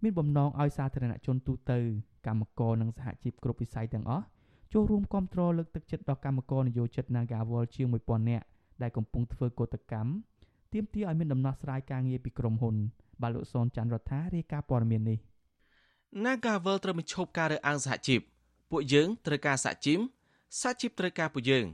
[0.03, 1.79] មានបំណងឲ្យសាធារណជនទូទៅ
[2.27, 4.25] កម្មករនិងសហជីពគ្រប់វិស័យទាំងអស់
[4.73, 8.45] ចូលរួមគាំទ្រលើកទឹកចិត្តដល់កម្មករនិយោជិត Nagawal ជាង1000នាក់
[8.81, 10.11] ដែលកំពុងធ្វើកោតកម្ម
[10.73, 12.75] ទាមទារឲ្យមានដំណោះស្រាយការងារពីក្រុមហ៊ុន
[13.21, 15.19] បាទលោកសនច័ន្ទរដ្ឋារាយការណ៍ព័ត៌មាននេះ
[16.23, 18.19] Nagawal ត្រូវបញ្ឈប់ការរើសអើងសហជីព
[18.71, 19.99] ពួកយើងត្រូវការសហជីព
[20.61, 21.65] សហជីពត្រូវការពួកយើង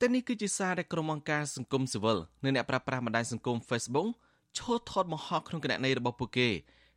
[0.00, 4.08] តែនេះគឺជាសារដែលក្រុមអង្គការសង្គមស៊ីវិលនិងអ្នកប្រើប្រាស់បណ្ដាញសង្គម Facebook
[4.58, 6.48] ឈរថតបង្ហោះក្នុងគណនីរបស់ពួកគេ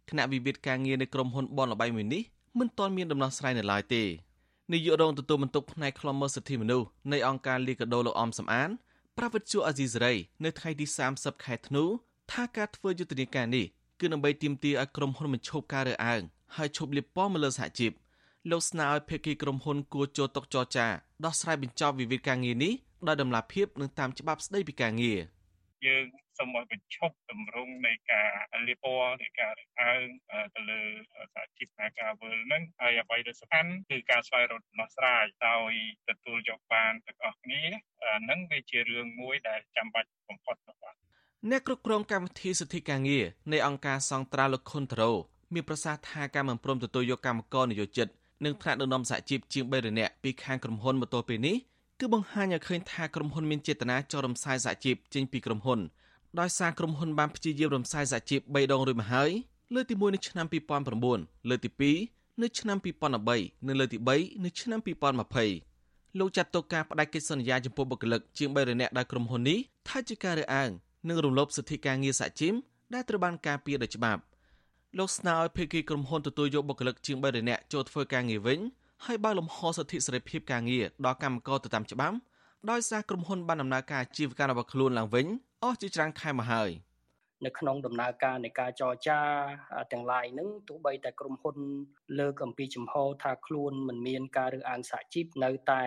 [0.10, 2.24] គណៈវិវាទការងារនៅក្រុមហ៊ុនបនលបៃមួយនេះ
[2.60, 4.04] មិនទាន់មានដំណោះស្រាយនៅឡើយទេ
[4.72, 8.70] នាយករងទទួលបន្ទុកផ្នែកខ្លំមើលសិទ្ធិមនុស្សនៃអង្គការលីកាដូលោកអំសំអាន
[9.18, 10.86] ប្រាវិទ្យាអាស៊ីសេរីនៅថ្ងៃទី
[11.16, 11.84] 30ខែធ្នូ
[12.32, 13.66] ថាការធ្វើយុទ្ធនាការនេះ
[14.00, 16.22] គឺដើម្បីទាមទារឲ្យក្រុមហ៊ុនបញ្ឈប់ការរើសអើង
[16.56, 17.92] ហើយឈប់លាបពណ៌មកលើសហជីព
[18.52, 20.88] លោកស្នើឲ្យភាគីក្រុមហ៊ុនគួរចូលតុចរចា
[21.26, 22.74] ដោះស្រាយបញ្ចប់វិវាទការងារនេះ
[23.08, 25.20] ដោយតម្លាភាពនិងតាមច្បាប់ស្តីពីការងារ
[25.88, 26.06] យើង
[26.38, 28.30] សូមឲ្យបញ្ឈប់ទម្រង់នៃការ
[28.68, 30.06] លៀបពណ៌នៃការរើសអើង
[30.56, 30.82] ទៅលើ
[31.34, 31.68] សហជីព
[32.00, 35.72] ការវើលហ្នឹងហើយអ្វីដែលសំខាន់គឺការស្វែងរកដំណោះស្រាយដោយ
[36.10, 37.62] ទទួលយកបានទាំងអស់គ្នា
[38.24, 40.96] ហ្នឹងវាជារឿងមួយដែលចាំបាច់បំផុតបាទ
[41.50, 45.10] អ្នកគ្រប់គ្រងកម្មវិធីសិទ្ធិការងារនៃអង្គការសង្ត្រាលោកខុនត្រូ
[45.54, 48.08] មានប្រសាសន៍ថាការមិនព្រមទទួលយកកម្មករនយោជិត
[48.46, 51.56] និងថ្នាក់ដឹកនាំសហជីពជាង3រនាក់ពីខាងក្រុមហ៊ុនមកទល់ពេលនេះ
[52.02, 55.80] គឺបង្ហាញឲ្យឃើញថាក្រុមហ៊ុនមានចេតនាចោលរំសាយសហជីពចេញពីក្រុមហ៊ុន
[56.40, 59.32] ដោយសារក្រុមហ៊ុនបានព្យាយាមរំសាយសហជីព3ដងរួចមកហើយ
[59.74, 60.46] លើកទី1នៅឆ្នាំ
[60.98, 61.70] 2009លើកទី
[62.08, 62.78] 2នៅឆ្នាំ
[63.24, 64.80] 2013និងលើកទី3នៅឆ្នាំ
[65.48, 69.60] 2020លោកចាត់ទុកការបដិកិច្ចសន្យាចំពោះបុគ្គលិកជាង3រនាក់ដោយក្រុមហ៊ុននេះ
[69.90, 70.72] ថាជាការរើសអើង
[71.10, 72.54] និងរំលោភសិទ្ធិការងារសហជីព
[72.94, 74.22] ដែលត្រូវបានការពារដោយច្បាប់
[74.98, 78.60] លោកស្នើឲ្យភាគីក្រុមហ៊ុនទទួលយកបុគ្គលិកជាង3រនាក់ចូលធ្វើការងារវិញ
[79.06, 82.16] ហើយបើលំហសិទ្ធិសេរីភាពការងារដល់កម្មករទៅតាមច្បាប់
[82.72, 85.26] ដោយសារក្រុមហ៊ុនបានដំណើរការអាជីវកម្មរបស់ខ្លួនឡើងវិញ
[85.64, 86.70] អស់ជាច្រើនខែមកហើយ
[87.46, 89.20] នៅក្នុងដំណើរការនៃការចរចា
[89.92, 91.58] ទាំងឡាយហ្នឹងទោះបីតែក្រុមហ៊ុន
[92.20, 95.84] លើកអំពីចំហថាខ្លួនមិនមានការរើសអើងសហជីពនៅតែ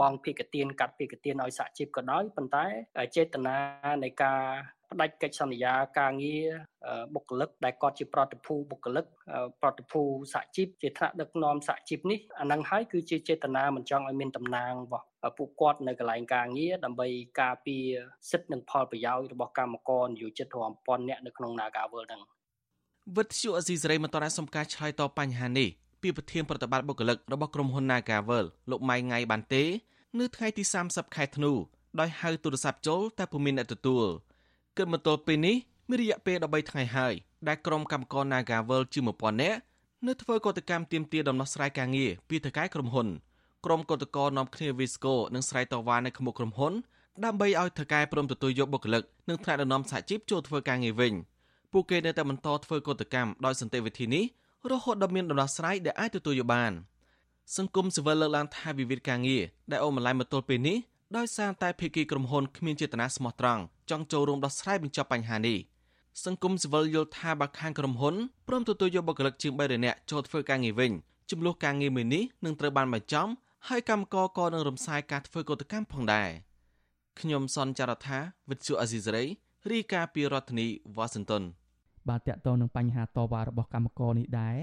[0.00, 2.66] បងភិកទានកាត់ភិកទានឲ្យសហជីពក៏ដោយប៉ុន្តែ
[3.16, 3.56] ចេតនា
[4.04, 4.42] នៃការ
[4.94, 6.46] ផ្ដាច់កិច្ចសន្យាការងារ
[7.14, 9.04] បុគ្គលិកដែលគាត់ជាប្រតិភូបុគ្គលិក
[9.62, 10.02] ប្រតិភូ
[10.34, 15.06] សហជីពជាថ្នាក់ដឹកនាំសហជីពនេះអានឹងហើយគឺជាចេតនាមិនចង់ឲ្យមានតំណាងរបស់
[15.38, 17.08] ពួកគាត់នៅកន្លែងការងារដើម្បី
[17.40, 17.84] ការពារ
[18.30, 22.22] សិទ្ធិនិងផលប្រយោជន៍របស់កម្មករនិយោជិតរាប់ពាន់នាក់នៅក្នុង Nagawal ហ្នឹង
[23.16, 25.68] វិទ្យុអេស៊ីសេរីមិនតរសំការឆ្លើយតបបញ្ហានេះ
[26.02, 29.64] ពីប្រធានប្រតិបត្តិបុគ្គលិករបស់ក្រុមហ៊ុន Nagawal លោកម៉ៃងៃបានទេ
[30.18, 31.52] នៅថ្ងៃទី30ខែធ្នូ
[32.00, 34.04] ដោយហៅទូរស័ព្ទចូលតែពុំមានអ្នកទទួល
[34.76, 35.56] គិតមកទល់ពេលនេះ
[35.88, 37.14] មានរយៈពេល13ថ្ងៃហើយ
[37.48, 39.58] ដែលក្រុមកម្មករ Nagawal ជាង1000នាក់
[40.06, 43.08] នៅធ្វើកតកម្មទាមទារដំណោះស្រាយការងារពីថៅកែក្រុមហ៊ុន
[43.64, 46.72] ក្រុមកតកតនាំគ្នាវីស្កូនិងស្រ័យតវ៉ានៅក្នុងក្រុមហ៊ុន
[47.24, 51.12] ដើម្បីឲ្យថៅកែព្រមទទួលយកបុគ្គលិកនិងថ្នាក់ដឹកនាំសហជីពចូលធ្វើការងារវិញ
[51.72, 54.24] ពួកគេនៅតែបន្តធ្វើកតកម្មដោយសន្តិវិធីនេះ
[54.70, 56.72] រហូតដល់មានដំណោះស្រាយដែលអាចទទួលយកបាន
[57.56, 60.76] សង្គមស៊ីវិលលើកឡើងថាវិវាទការងារដែលអូបន្លាយមកទល់ពេលនេះ
[61.16, 65.58] ដោយសារតែភាគីក្រុមហ៊ុនគ្មានចេតនាស្មោះត្រង់ ចង់ចូលរួមដោះស្រាយបញ្ចប់បញ្ហានេះ
[66.24, 68.14] សង្គមស៊ីវិលយល់ថាបើខាងក្រុមហ៊ុន
[68.48, 70.92] ព្រមទទួលយកបុគ្គលិកជាង3នាក់ចូលធ្វើការងារវិញ
[71.30, 73.30] ចំនួនការងារមួយនេះនឹងត្រូវបានបញ្ចប់
[73.68, 76.30] ហើយកម្មករក៏នឹងរំសាយការធ្វើកតកម្មផងដែរ
[77.20, 78.18] ខ្ញុំសនចាររថា
[78.50, 79.24] វិទ្យុអេស៊ីសរ៉ៃ
[79.70, 80.66] រីកាពីរដ្ឋធានី
[80.96, 81.42] វ៉ាស៊ីនតោន
[82.08, 84.58] បាទតកតងនឹងបញ្ហាតវ៉ារបស់កម្មករនេះដែរ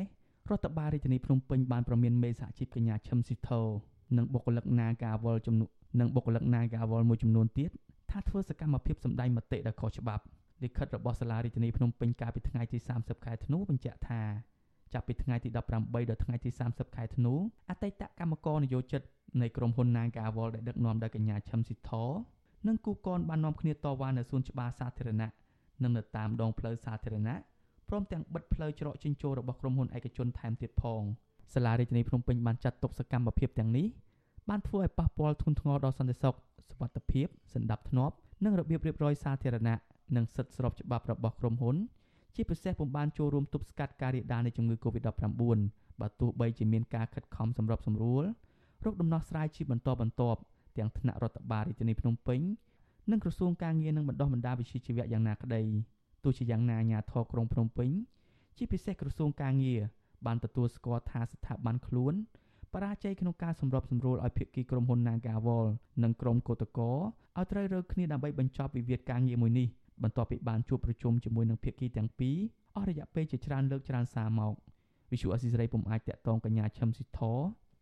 [0.49, 3.61] រដ្ឋបាលរាជធានីភ្នំពេញបានប្រមានមេសហជីពកញ្ញាឈឹមស៊ីធោ
[4.17, 7.71] និងបុគ្គលិក Nagawal ចំនួន និងបុគ្គលិក Nagawal មួយចំនួនទៀត
[8.11, 10.23] ថាធ្វើសកម្មភាពសម្ដែងមតិដែលខុសច្បាប់
[10.63, 14.21] លិខិតរបស់សាលារាជធានីភ្នំពេញកាលពីថ្ងៃទី30ខែធ្នូបញ្ជាក់ថា
[14.93, 17.33] ចាប់ពីថ្ងៃទី18ដល់ថ្ងៃទី30ខែធ្នូ
[17.69, 19.01] អតីតកម្មករនយោជិត
[19.41, 21.91] នៃក្រុមហ៊ុន Nagawal ដែលដឹកនាំដោយកញ្ញាឈឹមស៊ីធ
[22.67, 25.29] និងគូកនបាននាំគ្នាតវ៉ានៅសួនច្បារសាធារណៈ
[25.83, 27.35] និងនៅតាមដងផ្លូវសាធារណៈ
[27.89, 31.01] ព្រមទាំងបិទផ្លូវច្រកចេញចូលរបស់ក្រុមហ៊ុនឯកជនថែមទៀតផង
[31.53, 33.87] សាលារាជធានីភ្នំពេញបានចាត់ទុកសកម្មភាពទាំងនេះ
[34.49, 36.35] បានធ្វើឲ្យប៉ះពាល់ធ្ងន់ធ្ងរដល់សន្តិសុខ
[36.69, 38.11] សុវត្ថិភាពសន្តិភាព
[38.45, 39.77] និងរបៀបរៀបរយសាធារណៈ
[40.15, 41.75] និងសិទ្ធិស្របច្បាប់របស់ក្រុមហ៊ុន
[42.35, 45.31] ជាពិសេសពុំបានចូលរួមទប់ស្កាត់ការរាលដាលនៃជំងឺ Covid-19
[46.01, 48.23] បើទោះបីជាមានការខិតខំសម្របសម្រួល
[48.85, 50.39] រកដំណោះស្រាយជាបន្តបន្ទាប់
[50.77, 52.39] ទាំងថ្នាក់រដ្ឋបាលរាជធានីភ្នំពេញ
[53.11, 55.63] និងក្រសួងការងារនិងបណ្ដុះបណ្ដាលវិជ្ជាជីវៈយ៉ាងណាក្តី
[56.23, 57.89] ទោះជាយ៉ាងណាអាជ្ញាធរក្រុងភ្នំពេញ
[58.57, 59.81] ជាពិសេសក្រសួងការងារ
[60.25, 62.13] បានទទួលស្គាល់ថាស្ថាប័នខ្លួន
[62.73, 65.65] បរាជ័យក្នុងការសម្របសម្រួលឲ្យភាគីក្រុមហ៊ុន Nagawal
[66.03, 69.67] និងក្រុមកោតក្រឲ្យត្រូវរើគ្នាដើម្បីបញ្ចប់វិវាទការងារមួយនេះ
[70.03, 72.37] បន្ទាប់ពីបានជួបប្រជុំជាមួយនឹងភាគីទាំងពីរ
[72.75, 74.53] អស់រយៈពេលជាច្រើនលើកច្រើនសារមក
[75.11, 77.19] វិសុអស៊ីសេរីពុំអាចតាក់ទងកញ្ញាឈឹមស៊ីធ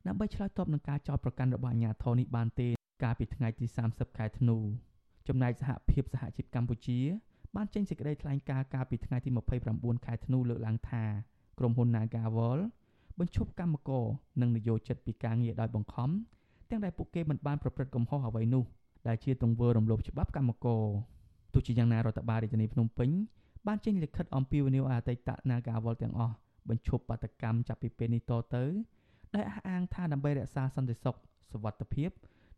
[0.07, 2.67] ដើម្បីឆ្លើយតបនឹងការចោទប្រកាន់របស់អាជ្ញាធរនេះបានទេ
[3.03, 4.57] កាលពីថ្ងៃទី30ខែធ្នូ
[5.27, 6.99] ចំណែកសហភាពសហជីពកម្ពុជា
[7.55, 9.29] បានចេញសេចក្តីថ្លែងការណ៍កាលពីថ្ងៃទី
[9.67, 11.03] 29ខែធ្នូលើកឡើងថា
[11.59, 12.59] ក្រុមហ៊ុន Nagawal
[13.19, 14.05] បញ្ឈប់កម្មករ
[14.41, 16.09] និងនយោជិតពីការងារដោយបង្ខំ
[16.69, 18.63] ទាំងដែលពួកគេមិនបានប្រព្រឹត្តកំហុសអ្វីនោះ
[19.07, 20.83] ដែលជាទង្វើរំលោភច្បាប់កម្មករ
[21.53, 23.09] ទោះជាយ៉ាងណារដ្ឋបាលរាជធានីភ្នំពេញ
[23.67, 26.35] បានចេញលិខិតអំពាវនាវឲ្យអតីត Nagawal ទាំងអស់
[26.69, 28.63] បញ្ឈប់បាតកម្មចាប់ពីពេលនេះតទៅ
[29.35, 31.15] ដោយអះអាងថាដើម្បីរក្សាសន្តិសុខ
[31.51, 32.09] សុវត្ថិភាព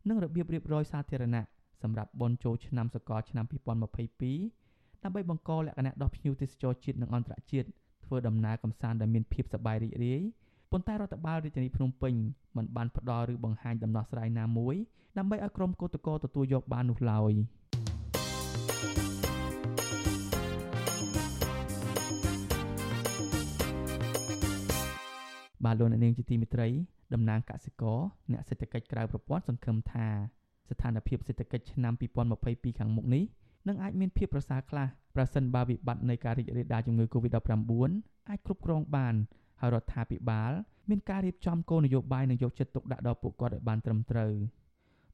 [0.08, 1.44] និងរបៀបរៀបរយសាធារណៈ
[1.82, 7.68] សម្រាប់បុណ្យចូលឆ្នាំសកលឆ្នាំ2022ដើម្បីបង្កលក្ខណៈដោះភ្ញៀវទេសចរជាតិនិងអន្តរជាតិ
[8.04, 10.22] ធ្វើដំណើរកម្សាន្តដែលមានភាពសប្បាយរីករាយ
[10.72, 12.14] ប៉ុន្តែរដ្ឋបាលរាជធានីភ្នំពេញ
[12.56, 14.74] មិនបានផ្ដល់ឬបង្ហាញដំណោះស្រាយណាមួយ
[15.18, 17.32] ដើម្បីឲ្យក្រុមកោតក្រទទួលយកបាននោះឡើយ។
[25.64, 26.68] បាទលោកអ្នកនាងជាទីមេត្រី
[27.14, 28.00] តំណាងកសិករ
[28.32, 30.08] អ្នកសេដ្ឋកិច្ចក្រៅប្រព័ន្ធសង្ឃឹមថា
[30.70, 31.92] ស្ថានភាពសេដ្ឋកិច្ចឆ្នាំ
[32.36, 33.24] 2022ខាងមុខនេះ
[33.68, 37.72] នឹងអាចមានភាពប្រសើរខ្លះប្រសិនបើវិបត្តិនៃការរីករាលដាលជំងឺ Covid-19
[38.28, 39.14] អាចគ្រប់គ្រងបាន
[39.62, 40.52] ហើយរដ្ឋាភិបាល
[40.90, 44.32] មានការរៀបចំគោលនយោបាយនិងយកចិត្តទុកដាក់ដល់ពួកគាត់ឲ្យបានត្រឹមត្រូវ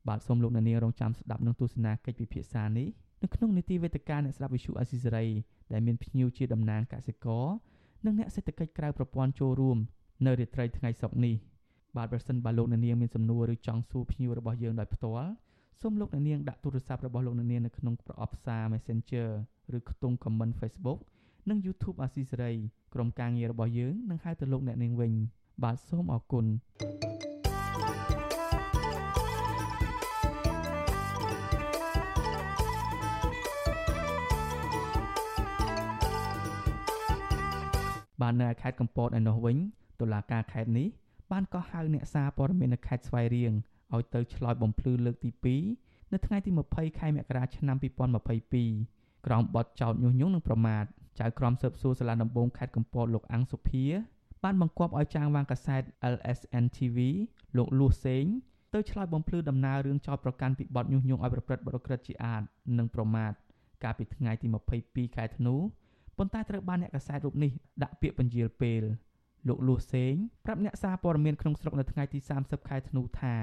[0.08, 2.88] បាទសូមលោកអ្នកនាងរងចាំស្ដាប់នឹងទស្សនាកិច្ចពិភាក្សានេះ
[3.22, 5.26] នៅក្នុងនីតិវេទិកាអ្នកស្ដាប់វិទ្យុអេស៊ីសេរី
[5.72, 7.46] ដែលមានភ្ញៀវជាតំណាងកសិករ
[8.06, 9.78] និងអ្នកសេដ្ឋកិច្ចក្រៅប្រព័ន្ធចូលរួម
[10.26, 11.34] នៅរាត្រីថ្ងៃសុក្រនេះ
[11.96, 15.30] បាទប្រសិនបើលោកអ្នកនាងមានសំណួរឬចង់សួរភ្ញៀវរបស់យើងដោយផ្ទាល់
[15.80, 19.28] សូមលោកអ្នកនាងដាក់ទូរស័ព្ទរបស់លោកអ្នកនាងនៅក្នុងប្រអប់សារ Messenger
[19.76, 20.98] ឬខ្ទង់ comment Facebook
[21.50, 22.52] និង YouTube អាស៊ីសេរី
[22.94, 25.12] ក្រុមការងាររបស់យើងនឹងហៅទៅលោកអ្នកនាងវិញ
[25.62, 26.44] បាទសូមអរគុណ
[38.22, 39.56] បាននៅខេត្តកំពតឯនោះវិញ
[40.00, 40.88] តុលាការខេត្តនេះ
[41.30, 43.52] បានកោះហៅអ្នកសារព័ត៌មាននៅខេត្តស្វាយរៀង
[43.94, 45.30] ឲ្យទៅឆ្លើយបំភ្លឺលើកទី
[45.72, 47.76] 2នៅថ្ងៃទី20ខែមករាឆ្នាំ
[48.52, 50.84] 2022ក្រោមបទចោទញុះញង់និងប្រមាថ
[51.20, 53.84] ចៅក្រមស៊ើបសួរសាលាដំបងខេត្តកំពតលោកអង្គសុភា
[54.44, 55.82] បានបង្គាប់ឲ្យចាងវាងកាសែត
[56.14, 56.98] LSN TV
[57.56, 58.24] លោកលួសសេង
[58.74, 62.42] ទៅឆ្លើយបំភ្លឺដំណើររឿងចោទប្រកាន់ពីបទញុះញង់ឲ្យប្រព្រឹត្តបទក្រិតជាអាត
[62.78, 63.32] និងប្រមាថ
[63.84, 64.46] កាលពីថ្ងៃទី
[64.80, 65.54] 22ខែធ្នូ
[66.18, 67.50] ប៉ុន្តែត្រូវបានអ្នកកាសែតរូបនេះ
[67.82, 68.82] ដាក់ពាក្យបញ្ជាលពេល
[69.48, 70.14] លោកលួសសេង
[70.44, 73.34] ប្រាប់អ្នកសារព័ត៌មានក្នុងស្រុកនៅថ្ងៃទី30ខែធ្នូថា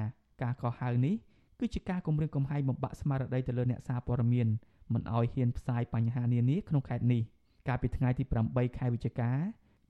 [0.41, 1.15] ការកោះហៅនេះ
[1.59, 4.47] គឺជាការគម្រាមកំហែងបំបាក់ស្មារតីទៅលើអ្នកសារព័ត៌មាន
[4.93, 7.21] មិនឲ្យហ៊ានផ្សាយបញ្ហានានាក្នុងខេត្តនេះ
[7.67, 9.31] កាលពីថ្ងៃទី8ខែវិច្ឆិកា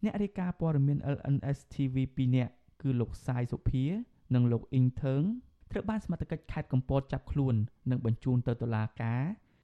[0.04, 3.86] អ្នករាយការណ៍ព័ត៌មាន LNS TV 2នាក់គឺលោកសាយសុភា
[4.34, 5.24] និងលោកអ៊ីងថើង
[5.72, 7.56] ត្រូវបានសមត្ថកិច្ចខេត្តកំពតចាប់ខ្លួន
[7.90, 9.24] និងបញ្ជូនទៅតុលាការ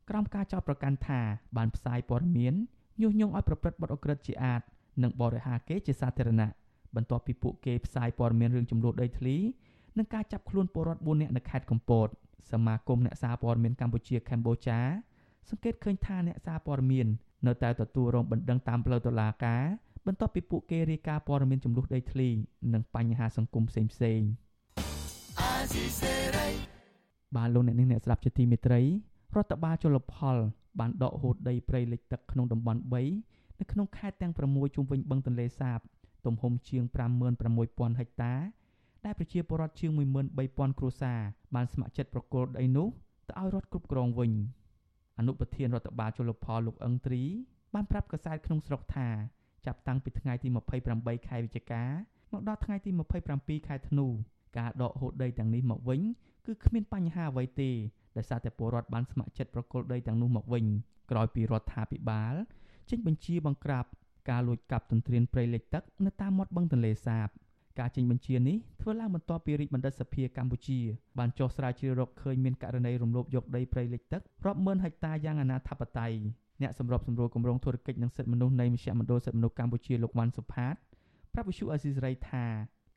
[0.09, 1.21] ក្រោមការចោទប្រកាន់ថា
[1.57, 2.53] បានផ្សាយព័ត៌មាន
[3.01, 4.61] ញុះញង់ឲ្យប្រព្រឹត្តបទអក្រិតជាអាត
[5.03, 6.49] និងបរិហាគេជាសាធារណៈ
[6.95, 9.37] បន្ទាប់ពីពួកគេផ្សាយព័ត៌មានរឿងចំនួនដីធ្លី
[9.97, 12.07] និងការចាប់ខ្លួនពលរដ្ឋ4នាក់នៅខេត្តកំពត
[12.51, 14.79] សមាគមអ្នកសារព័ត៌មានកម្ពុជាកម្ពុជា
[15.49, 17.07] សង្កេតឃើញថាអ្នកសារព័ត៌មាន
[17.47, 19.63] នៅតែទទួលរងបណ្ដឹងតាមផ្លូវតុលាការ
[20.07, 22.29] បន្ទាប់ពីពួកគេរាយការណ៍ព័ត៌មានចំនួនដីធ្លី
[22.73, 24.21] និងបញ្ហាសង្គមផ្សេងផ្សេង
[27.35, 28.81] បានលោកអ្នកនាងអ្នកស្ដាប់ជាទីមេត្រី
[29.35, 30.37] រដ្ឋបាលជលផល
[30.79, 35.79] បានដកហូតដីព្រៃលិចទឹកក្នុងតំបន់3នៅក្នុងខេត្តទាំង6ជុំវិញបឹងទន្លេសាប
[36.25, 36.83] ទំហំជាង
[37.37, 38.33] 56000ហិកតា
[39.05, 41.19] ដែលប្រជាពលរដ្ឋជាង13000គ្រួសារ
[41.55, 42.87] បានស្ម័គ្រចិត្តប្រគល់ដីនោះ
[43.27, 44.31] ទៅឲ្យរដ្ឋគ្រប់គ្រងវិញ
[45.21, 47.23] អនុប្រធានរដ្ឋបាលជលផលលោកអឹងទ្រី
[47.73, 49.09] បានប្រាប់កាសែតក្នុងស្រុកថា
[49.65, 50.47] ចាប់តាំងពីថ្ងៃទី
[50.87, 51.83] 28ខែវិច្ឆិកា
[52.31, 52.91] មកដល់ថ្ងៃទី
[53.29, 54.07] 27ខែធ្នូ
[54.57, 56.01] ការដកហូតដីទាំងនេះមកវិញ
[56.45, 57.69] គឺគ្មានបញ្ហាអ្វីទេ
[58.17, 60.65] ដោយសារតែពលរដ្ឋបានស្ម័គ្រចិត្តប្រគល់ដីទាំងនោះមកវិញ
[61.11, 62.33] ក្រោយពីរដ្ឋាភិបាល
[62.89, 63.85] ចេញបញ្ជាបង្ក្រាប
[64.29, 67.27] ការលួចកាប់ទន្ទ្រានព្រៃលិចទឹកនៅតាមមាត់បឹងទន្លេសាប
[67.81, 70.79] ការចេញបញ្ជានេះធ្វើឡើងបន្ទាប់ពីរាជបណ្ឌិតសភាកម្ពុជា
[71.19, 76.13] បានចុះស្រាវជ្រាវរកឃើញមានករណីរំលោភយកដីព្រៃលិចទឹករាប់ម៉ឺនហិកតាយ៉ាងអនាធបត័យ
[76.61, 80.75] អ្នកសម្របសម្រួលគម្រោងធុរកិច្ចនិងសិទ្ធិមនុស្សនៃមជ្ឈមណ្ឌលសិទ្ធិមនុស្សកម្ពុជាលោកវ៉ាន់សុផាត
[81.33, 82.45] ប្រាប់វិសុអេស៊ីសរ៉ៃថា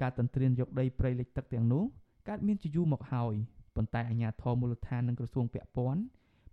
[0.02, 1.84] ការទន្ទ្រានយកដីព្រៃលិចទឹកទាំងនោះ
[2.28, 3.34] កើតមានជាយូរមកហើយ
[3.76, 6.00] ប៉ុន្តែអាជ្ញាធរមូលដ្ឋាននិងក្រសួងពាក់ព័ន្ធ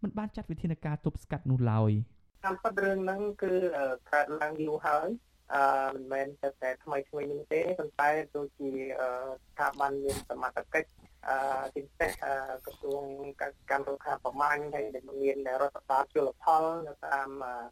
[0.01, 1.91] មិនបានចាត់វិធានការទប់ស្កាត់នោះឡើយ
[2.45, 3.53] តាមពិតរឿងហ្នឹងគឺ
[4.11, 5.07] កើតឡើងយូរហើយ
[5.56, 6.28] អឺមិនមែន
[6.62, 8.70] តែថ្មីថ្មីនេះទេប៉ុន្តែដូចជា
[9.47, 10.89] ស្ថាប័នមានសមត្ថកិច្ច
[11.28, 12.12] អឺទីផ្សារ
[12.66, 13.04] ក្រសួង
[13.72, 17.30] កម្មរុក្ខាប្រមាញ់ហើយដែលមានរដ្ឋបាលជលផលនៅតាម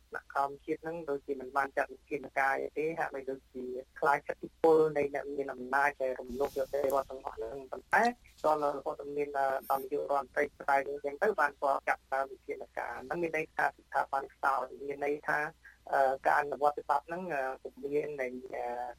[0.09, 3.63] ថ្នាក់ក្រោមជាតិហ្នឹងដូចជាមិនបានចាត់វិធានការទេហាក់បីដូចជា
[3.99, 8.03] ខ្លាចចិត្តពលនៃអ្នកមានអំណាចដែលរំលោភយកទេរដ្ឋទាំងអស់ហ្នឹងប៉ុន្តែ
[8.45, 9.39] ដល់រហូតមានដ
[9.77, 15.39] ល់នាយករដ្ឋមន្ត្រីស្រាយអញ្ចឹងទៅបានគាត់ចាត់តាមវិធានការហ្នឹងមានន័យថាស្ថាប័នខ្សោយមានន័យថា
[16.25, 17.23] ការអនុវត្តច្បាប់ហ្នឹង
[17.61, 18.27] ពុំមាននៃ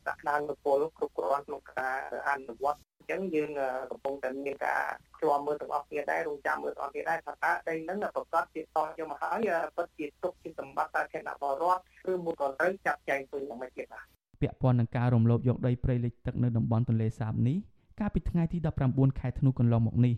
[0.06, 1.96] ដាក់ដានពលគ្រប់គ្រាន់ក្នុងការ
[2.28, 3.50] អនុវត្តអញ្ចឹងយើង
[3.90, 4.82] កំពុងតែមានការ
[5.20, 8.64] ជាប់មើលទាំងអស់គ្នាដែររងចាំមើលទាំងអស់គ្នាដែរថាតើដីហ្នឹងប្រកាសជាត
[8.98, 14.04] យកមកហើយពិតជាទុកជាសម្បត្តិសាធារណៈបរិវត្តឬមួយក៏ត្រូវចាត់ចែងវិញយ៉ាងម៉េចទៀតបាទ
[14.40, 17.56] ពាក់ព័ន្ធនឹងការរំលោភយកដីព្រៃលិចទឹកនៅតំបន់ទន្លេសាបនេះ
[18.00, 18.58] កាលពីថ្ងៃទី
[18.88, 20.14] 19ខែធ្នូកន្លងមកនេះ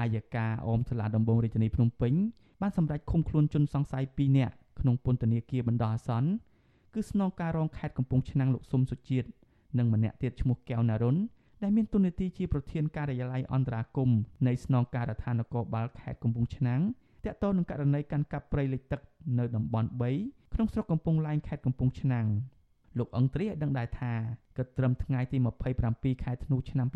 [0.00, 2.14] អាយកាអមសាលាដំបងរាជធានីភ្នំពេញ
[2.60, 6.30] បានសម្រេចឃុំខ្លួនជនសង្ស័យ2នាក់ ក្នុងពន្ធនាគារបណ្ដោះអាសន្ន
[6.94, 9.28] គឺស្នងការរងខេត្តកំពង់ឆ្នាំងលោកស៊ុំសុជាតិ
[9.78, 11.16] និងម្នាក់ទៀតឈ្មោះកែវណារុន
[11.62, 14.10] ដែលមានតួនាទីជាប្រធានការិយាល័យអន្តរាគម
[14.46, 16.80] នៃស្នងការដ្ឋាននគរបាលខេត្តកំពង់ឆ្នាំង
[17.24, 19.00] តាក់ទងនឹងករណីកាន់កាប់ព្រៃលិចទឹក
[19.38, 19.88] នៅតំបន់
[20.20, 22.26] 3ក្នុងស្រុកកំពង់ឡែងខេត្តកំពង់ឆ្នាំង
[22.98, 24.12] លោកអង្ត្រីឲ្យដឹងដែរថា
[24.56, 25.38] គិតត្រឹមថ្ងៃទី
[25.80, 26.86] 27ខែធ្នូឆ្នាំ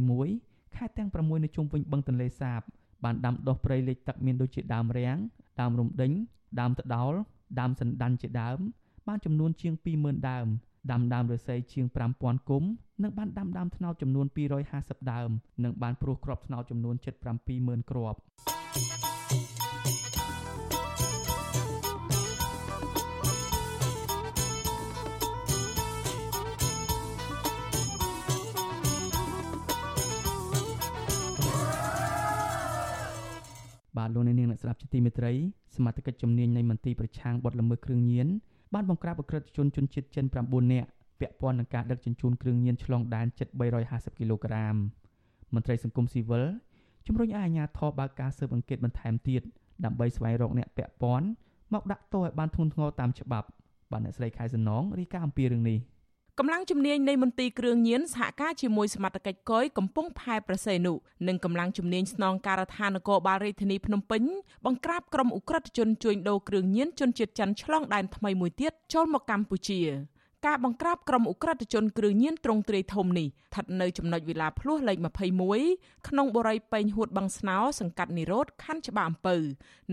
[0.00, 2.60] 2021ខេត្តទាំង6នៅជុំវិញបឹងទន្លេសាប
[3.04, 5.18] បានដាំដុះព្រៃលិចទឹកមានដូចជាដើមរាំង
[5.60, 6.12] ដើមរំដេញ
[6.60, 7.12] ដើមត្ដោល
[7.60, 8.58] ដើមសណ្ដាន់ជាដើម
[9.08, 10.46] បានចំនួនជាង20000ដើម
[10.90, 11.86] ដាំដើមឫស្សីជាង
[12.18, 12.68] 5000គុម្ព
[13.02, 14.26] និងបានដាំដើមត្នោតចំនួន
[14.68, 15.30] 250ដើម
[15.64, 16.94] និងបានព្រោះគ្រាប់ត្នោតចំនួន
[17.42, 18.18] 77000គ្រាប់
[34.14, 35.32] លោកអ្នកនាងអ្នកស្ដាប់ជាទីមេត្រី
[35.76, 38.28] សមាជិកជំនាញនៃមន្ទីរប្រឆាំងបទល្មើសគ្រឿងញៀន
[38.74, 40.88] បានបង្ក្រាបអក្រិតជនជនជាតិចិន9នាក់
[41.20, 43.48] ពាក់ព័ន្ធនឹងការដឹកជញ្ជូនគ្រឿងញៀនឆ្លងដែនជិត
[43.84, 44.74] 350គីឡូក្រាម
[45.54, 46.44] មន្ត្រីសង្គមស៊ីវិល
[47.06, 49.42] ជំរុញឲ្យអាជ្ញាធរបើកការស៊ើបអង្កេតបន្ថែមទៀត
[49.84, 51.26] ដើម្បីស្វែងរកអ្នកពាក់ព័ន្ធ
[51.72, 53.48] មកដាក់ទោសឲ្យបានធ្ងន់ធ្ងរតាមច្បាប់
[53.92, 55.78] បាទអ្នកស្រីខែសំណងរាយការណ៍អំពីរឿងនេះ
[56.38, 60.92] កម្លាំងជំនាញនៃមន្ទីរគ្រឿងញៀនសហការជាមួយសមត្ថកិច្ចកយកំពុងផែប្រសេនុ
[61.28, 64.22] និងកម្លាំងជំនាញស្នងការដ្ឋាននគរបាលរាជធានីភ្នំពេញ
[64.66, 69.80] បង្ក្រាបក្រុមអ ுக ្រិតជនជួញដូរគ្រឿងញៀនជនជាតិចិនឆ្លងដែនថ្មីមួយទៀតចូលមកកម្ពុជា
[70.46, 74.98] ការបង្ក្រាបក្រុមអ ுக ្រិតជនគ្រឿងញៀនត្រង់ទ្រាយធំនេះស្ថិតនៅចំណុចវិឡាភ្លោះលេខ
[75.52, 79.36] 21ក្នុងបរិយាពេញហួតបឹងស្នោសង្កាត់និរោធខណ្ឌច្បារអំពៅ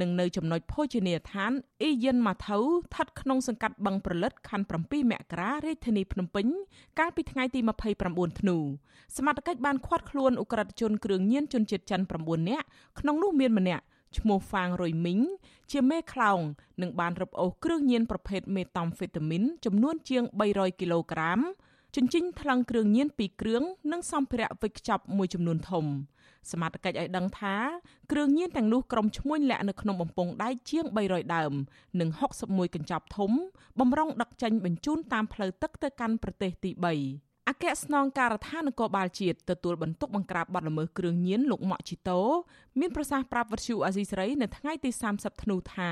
[0.02, 6.46] និងនៅចំណុចភោជនីយដ្ឋានអ៊ីយិនម៉ាថៅស្ថិតក្នុងសង្កាត់បឹងប្រលិតខណ្ឌ7មករារាជធានីភ្នំពេញ
[7.00, 7.60] កាលពីថ្ងៃទី
[8.00, 8.58] 29ធ្នូ
[9.18, 12.66] សមត្ថកិច្ចបានឃាត់ខ្លួនអ ுக ្រិតជនគ្រឿងញៀនជនជាតិចិន9នាក់
[13.00, 13.84] ក្នុងនោះមានម្នាក់
[14.18, 15.20] ឈ្មោះហ្វាងរុយមីង
[15.72, 16.40] ជាមេខ្លោង
[16.82, 21.40] និងបានរឹបអូសគ្រឿងញៀនប្រភេទមេតាំហ្វេតាមីនចំនួនជាង300គីឡូក្រាម
[21.96, 25.86] ជញ្ជីងថ្លឹងគ្រឿងញៀន2គ្រឿងនិងសម្ភារៈវេចខ្ចប់មួយចំនួនធំ
[26.52, 27.56] សមត្ថកិច្ចឲ្យដឹងថា
[28.12, 31.54] គ្រឿងញៀនទាំងនោះក្រុមឈ្មួញលាក់នៅក្នុងបំពង់ដែកជាង300ដើម
[32.00, 32.10] និង
[32.44, 33.32] 61កញ្ចប់ធំ
[33.80, 42.22] បំរុងដឹកចេញបញ្ជូនតាមផ្លូវទឹកទៅកាន់ប្រទេសទី3 អគ្គស្នងការដ្ឋាននគរបាលជាតិទទួលបន្ទុកបង្ក្រាបបទល្មើសគ្រឿងញៀនលោកម៉ាក់ជីតូ
[42.80, 45.90] មានប្រសាសន៍ប្រាប់វិទ្យុអាស៊ីសេរីនៅថ្ងៃទី30ធ្នូថា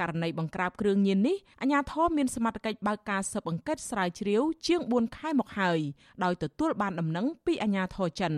[0.00, 5.80] ករណីបង្ក្រាបគ្រឿងញៀននេះអាជ្ញាធរមានសមត្ថកិច្ចបើកការស៊ើបអង្កេតស្រាវជ្រាវជាង4ខែមកហើយ
[6.24, 8.32] ដោយទទួលបានដំណឹងពីអាជ្ញាធរចិន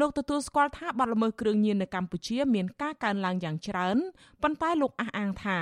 [0.00, 3.96] លោកទទួលស្គាល់ថាបទល្មើសគ្រឿងញៀននៅកម្ពុជាមានការកើនឡើងយ៉ាងច្រើន
[4.42, 5.58] ប៉ុន្តែលោកអះអាងថា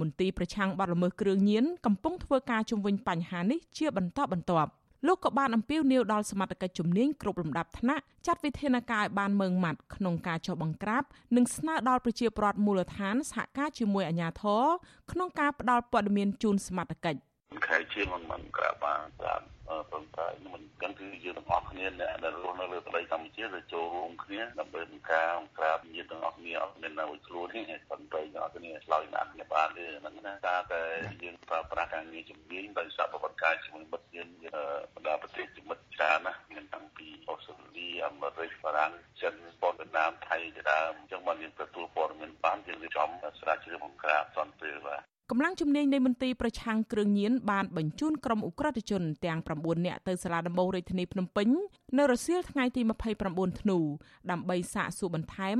[0.00, 4.72] មន្ទីរប្រឆាំងបទល្មើសគ្រឿងញៀនកំពុងធ្វើការជំវិញបញ្ហានេះជាបន្តបន្ទាប់
[5.06, 11.02] លោកក៏បានអំពាវនាវដល់សមត្ថកិច្ចជំនាញគ្រប់លំដាប់ថ្នាក់ចាត់វិធានការឲ្យបានម៉ឺងម៉ាត់ក្នុងការចុះបង្ក្រាប
[11.36, 14.64] និងស្នើដល់ប្រជាពលរដ្ឋមូលដ្ឋានសហការជាមួយអាជ្ញាធរ
[15.12, 17.20] ក្នុងការផ្តល់ព័ត៌មានជូនសមត្ថកិច្ច
[17.66, 19.40] ខែជាងមិនមិនក្រាបបានក្រាប
[19.90, 30.82] ប៉ុន្តែមិនចឹងគឺយើងទាំងអស់គ្នាអ្នកដែលរស់នៅលើប្រទេសកម្ពុជាទៅចូលរួមគ្នាដើម្បីបង្ការបង្ក្រាបញាតិទាំងអស់គ្នាអត់មាននៅខ្លួនទេប៉ុន្តែទាំងអស់គ្នាឆ្លើយដាក់គ្នាបានទេហ្នឹងណាការតែ
[31.22, 34.28] យើងប្រើប្រាស់ការងារជំនាញដោយសារប្រវត្តិការជាមួយមិត្តយើង
[34.94, 38.92] បណ្ដាប្រទេសជាមិត្តច្រើនណាមានតាំងពីអូស្ត្រាលីអាមេរិកបារាំង
[39.22, 43.08] ចិនប៉ុនវៀតណាមថៃជាដើមអញ្ចឹងបានយើងទទួលព័ត៌មានបានយើងរៀបចំ
[43.40, 51.48] ស្រាវជ្រាវបង្ក្រាបសន្តិភាពបាទ កម្លាំងជំនាញនៃមន្ទីរប្រឆាំងគ្រឿងញៀនបានបញ្ជូនក្រុមអ ுக ្រិតជនទាំង9នាក់ទៅសាលាដំបងរាជធានីភ្នំពេញ
[51.98, 52.82] នៅរសៀលថ្ងៃទី
[53.22, 53.78] 29ធ្នូ
[54.30, 55.58] ដើម្បីសាកសួរបន្ថែម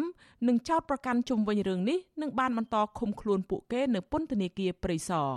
[0.49, 5.31] និងចោទប្រកាន់ជុំវិញរឿងនេះនិងបានបន្តឃុំខ្លួនពួកគេនៅពន្ធនាគារព្រៃសរ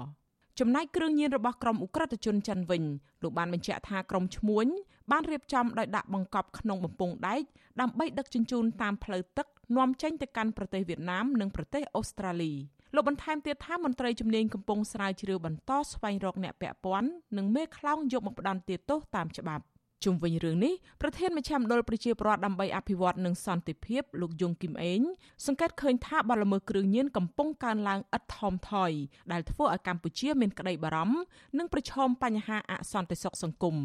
[0.59, 2.83] ចំណែកគ្រឿងញៀនរបស់ក្រុមអ ுக ្រិតជនចិនវិញ
[3.23, 4.67] លោកបានបញ្ជាក់ថាក្រុមឈ្មួញ
[5.11, 7.41] បានរៀបចំដោយដាក់បង្កប់ក្នុងបំពង់ដែក
[7.81, 12.53] ដើម្បីដឹកជញ្ជូនតាមផ្លូវទឹកនាំចេញទៅកាន់ប្រទេសវៀតណាមនិងប្រទេសអូស្ត្រាលី។
[12.95, 19.65] លោកបន្ថែមទៀតថាមន្ត្រីជំនាញកំពុងស្រាវជ្រាវបន្តស្វែងរកអ្នកពាក់ព័ន្ធនិងមេខ្លោងយកមកផ្ដន្ទាទោសតាមច្បាប់
[20.03, 25.01] ជុំវិញរឿងនេះប្រធានមជ្ឈមណ្ឌលប្រជាពលរដ្ឋដើម្បីអភិវឌ្ឍនិងសន្តិភាពលោកយងគឹមអេង
[25.45, 28.91] សង្កេតឃើញថាបទល្មើសគ្រឿងញៀនកំពុងកើនឡើងឥតថមថយ
[29.31, 31.17] ដែលធ្វើឲ្យកម្ពុជាមានក្តីបារម្ភ
[31.57, 33.75] និងប្រឈមបញ្ហាអសន្តិសុខសង្គម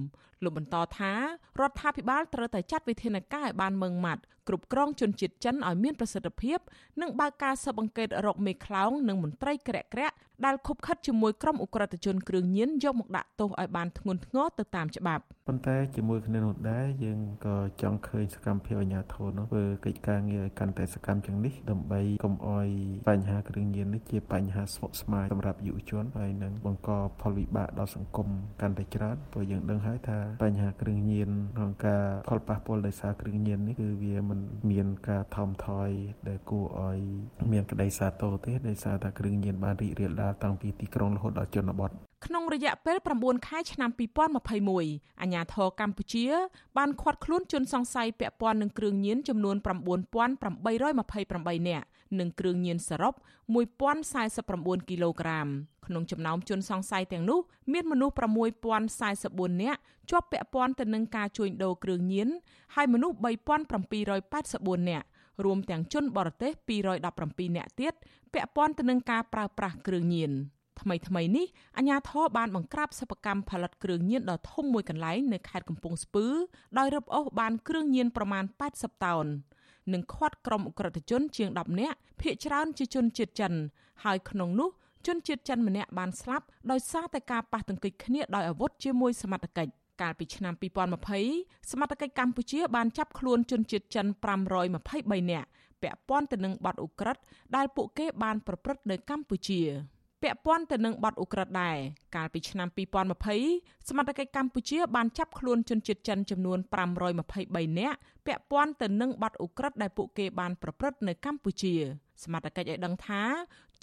[0.44, 1.12] លោកបន្តថា
[1.60, 6.58] រដ្ឋាភិបាលត្រូវតែចាត់វិធានការឲ្យបានម៉ឺងម៉ាត់គ្រប់គ្រងជនជាតិចិនឲ្យមានប្រសិទ្ធភាព
[7.00, 22.68] និងបើកការស៊ើបអង្កេតរកមេខ្លោងនិងមន្ត្រីក្រាក់ក្រាក់ដែលខុបខិតជាមួយក្រុមអ ுக ្រិតជនគ្រឿងញៀនយកមកដាក់ទោសឲ្យបានធ្ងន់ធ្ងរទៅតាមច្បាប់ប៉ុន្តែជាមួយគ្នានោះដែរយើងក៏ចង់ឃើញសកម្មភាពអាជ្ញាធរនោះធ្វើកិច្ចការងារឲ្យកាន់តែសកម្មជាងនេះដើម្បីកុំឲ្យ
[23.08, 26.90] បញ្ហាគ្រឿងញៀននេះជាបញ្ហាស្មុគស្មាញសម្រាប់យុវជនហើយនឹងបង្ក
[27.20, 28.28] ផលវិបាកដល់សង្គម
[28.60, 34.33] កាន់តែច្រើនព្រោះយើងដឹងហើយថាបញ្ហាគ្រឿងញៀនក្នុងការផលប៉ះពាល់ដោយសារគ្រឿងញៀននេះគឺវាមិន
[34.70, 35.88] មានការថមថយ
[36.28, 36.98] ដែលគួរឲ្យ
[37.52, 41.90] មានក្តីសាទរទេដោយសារតែគ្រឿងញៀនបានរីករាលដាលតាំងពីទីក្រុងរហូតដល់ជនបទ
[42.26, 43.90] ក្នុងរយៈពេល9ខែឆ្នាំ
[44.54, 46.26] 2021អាជ្ញាធរកម្ពុជា
[46.76, 51.86] បានឃាត់ខ្លួនជនសង្ស័យពាក់ព័ន្ធនឹងគ្រឿងញៀនចំនួន9828នាក់
[52.18, 53.14] និងគ្រឿងញៀនសរុប
[53.80, 55.46] 1049គីឡូក្រាម
[55.86, 57.38] ក្នុងចំណោមជនសង្ស័យទាំងនោះ
[57.72, 58.14] មានមនុស្ស
[58.86, 62.28] 6044នាក់ជាប់ពាក់ព័ន្ធទៅនឹងការជួញដូរគ្រឿងញៀន
[62.74, 65.06] ហើយមនុស្ស3784នាក់
[65.44, 67.94] រួមទាំងជនបរទេស217នាក់ទៀត
[68.32, 70.32] ពាក់ព័ន្ធទៅនឹងការប្រើប្រាស់គ្រឿងញៀន។
[70.80, 71.46] ថ្មីថ្មីនេះ
[71.76, 76.26] អាជ្ញាធរបានបង្ក្រាបសិប្បកម្មផលិតគ្រឿងញៀនដ៏ធំមួយកន្លែងនៅខេត្តកំពង់ស្ពឺ
[76.78, 78.44] ដោយរឹបអូសបានគ្រឿងញៀនប្រមាណ
[78.74, 79.26] 80តោន
[79.92, 83.52] និងឃាត់ក្រុមអ ுக ្រិតជនជាង10នាក់ភ ieck ច្រើនជាជនជាតិចិន
[84.04, 84.70] ហើយក្នុងនោះ
[85.06, 90.54] ជនជាតិចិនម្នាក់បានស្លាប់ដោយសារតែការប៉ះទង្គិចគ្នាដោយអាវុធជាមួយសមត្ថកិច្ចកាលពីឆ្នាំ
[91.12, 94.06] 2020សមត្ថកិច្ចកម្ពុជាបានចាប់ខ្លួនជនជាតិចិន
[94.68, 95.48] 523នាក់
[95.82, 97.22] ពាក់ព័ន្ធទៅនឹងបទឧក្រិដ្ឋ
[97.56, 99.60] ដែលពួកគេបានប្រព្រឹត្តនៅកម្ពុជា
[100.24, 101.76] ពាក់ព័ន្ធទៅនឹងបទឧក្រិដ្ឋដែរ
[102.16, 102.68] កាលពីឆ្នាំ
[103.32, 106.58] 2020សមត្ថកិច្ចកម្ពុជាបានចាប់ខ្លួនជនជាតិចិនចំនួន
[107.18, 111.74] 523នាក់ពាក់ព័ន្ធទៅនឹងបទឧក្រិដ្ឋដែលពួកគេបានប្រព្រឹត្តនៅកម្ពុជា
[112.24, 113.22] សមត្ថកិច្ចឲ្យដឹងថា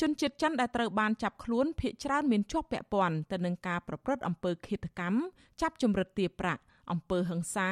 [0.02, 5.18] ជនជាតិចិនដែលត្រូវបានចាប់ខ្លួនភ ieck ច្រើនមានជាប់ពាក់ព័ន្ធទៅនឹងការប្រព្រឹត្តអំពើឃាតកម្ម
[5.62, 6.62] ចាប់ជំរិតទារប្រាក់
[6.92, 7.70] អំពើហិង្សា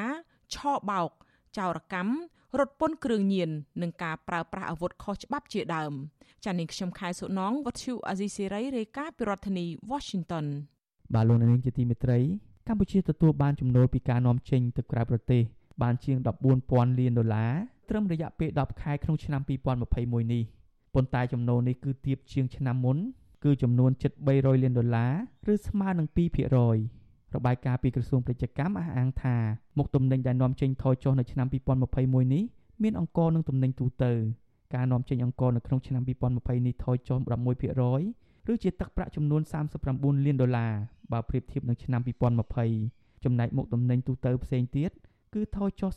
[0.53, 1.11] ឆោបោក
[1.57, 2.11] ចោរកម្ម
[2.57, 3.49] រត់ពន្ធគ្រឿងញៀន
[3.81, 5.93] និងការប្រើប្រាស់អាវុធខុសច្បាប់ជាដើម
[6.45, 10.45] ចា៎នាងខ្ញុំខែសុណងវັດឈូអាស៊ីសេរីរាយការណ៍ពីរដ្ឋធានី Washington
[11.13, 12.19] បាទលោកនាងជាទីមេត្រី
[12.67, 15.41] កម្ពុជាទទួលបានចំណូលពីការនាំចេញទៅក្រៅប្រទេស
[15.81, 16.17] បានជាង
[16.59, 17.53] 14,000លានដុល្លារ
[17.89, 19.41] ត្រឹមរយៈពេល10ខែក្នុងឆ្នាំ
[19.87, 20.43] 2021នេះ
[20.93, 22.97] ប៉ុន្តែចំណូលនេះគឺទាបជាងឆ្នាំមុន
[23.43, 25.13] គឺចំនួនជិត300លានដុល្លារ
[25.53, 26.98] ឬស្មើនឹង2%
[27.35, 29.35] របាយការណ៍ពីក្រសួងពាណិជ្ជកម្មអះអាងថា
[29.77, 31.47] មុខទំនិញដែលនាំចេញថយចុះនៅឆ្នាំ
[31.89, 32.43] 2021នេះ
[32.83, 34.13] មានអង្គរនឹងទំនិញទូទៅ
[34.75, 37.17] ការនាំចេញអង្គរនៅក្នុងឆ្នាំ2020នេះថយចុះ
[37.85, 39.41] 11%ឬជាទឹកប្រាក់ចំនួន
[39.83, 40.73] 39លានដុល្លារ
[41.11, 42.01] បើប្រៀបធៀបនឹងឆ្នាំ
[42.63, 44.91] 2020ចំណែកមុខទំនិញទូទៅផ្សេងទៀត
[45.33, 45.91] គឺថយចុះ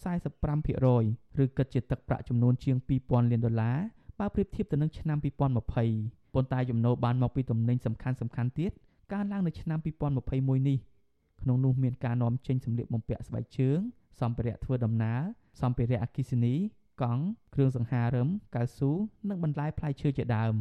[0.68, 3.78] 45%ឬគិតជាទឹកប្រាក់ចំនួនជាង2000លានដុល្លារ
[4.18, 8.72] បើប្រៀបធៀបទៅនឹងឆ្នាំ2020ប៉ុន្តែចំណូលបានមកពីទំនិញសំខាន់សំខាន់ទៀត
[9.12, 10.78] កើនឡើងនៅឆ្នាំ2021នេះ
[11.43, 13.78] ក្នុងនោះមានការនាំចេញសម្លៀកបំពាក់ស្បែកជើង
[14.20, 15.20] សម្ភារៈធ្វើដំណើរ
[15.61, 16.55] សម្ភារៈអគ្គិសនី
[17.03, 17.24] កង់
[17.55, 18.90] គ្រឿងសង្ហារឹមកៅស៊ូ
[19.28, 20.55] និងបន្លែផ្លែឈើជាដើម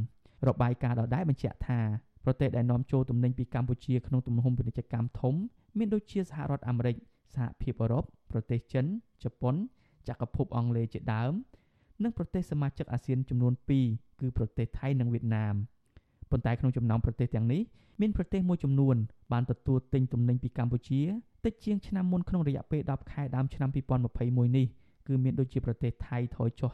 [0.48, 1.80] របាយការណ៍ដដែលបញ្ជាក់ថា
[2.26, 5.36] ប្រទេសដែលនាំចូលទំនិញពីកម្ពុជាក្នុងទំហំពាណិជ្ជកម្មធំ
[5.78, 6.96] មានដូចជាសហរដ្ឋអាមេរិក
[7.36, 8.86] សហភាពអឺរ៉ុបប្រទេសចិន
[9.24, 9.56] ជប៉ុន
[10.08, 11.34] ចក្រភពអង់គ្លេសជាដើម
[12.04, 13.54] និងប្រទេសសមាជិកអាស៊ានចំនួន
[13.88, 15.56] 2គឺប្រទេសថៃនិងវៀតណាម
[16.32, 17.62] ប៉ុន្តែក្នុងចំណោមប្រទេសទាំងនេះ
[18.00, 18.96] មានប្រទេសមួយចំនួន
[19.32, 21.02] បានទទួលទិញទំនិញពីកម្ពុជា
[21.46, 24.68] តិចជាងឆ្នាំមុនក្នុងរយៈពេល10ខែដើមឆ្នាំ2021នេះ
[25.08, 26.72] គឺមានដូចជាប្រទេសថៃថយចុះ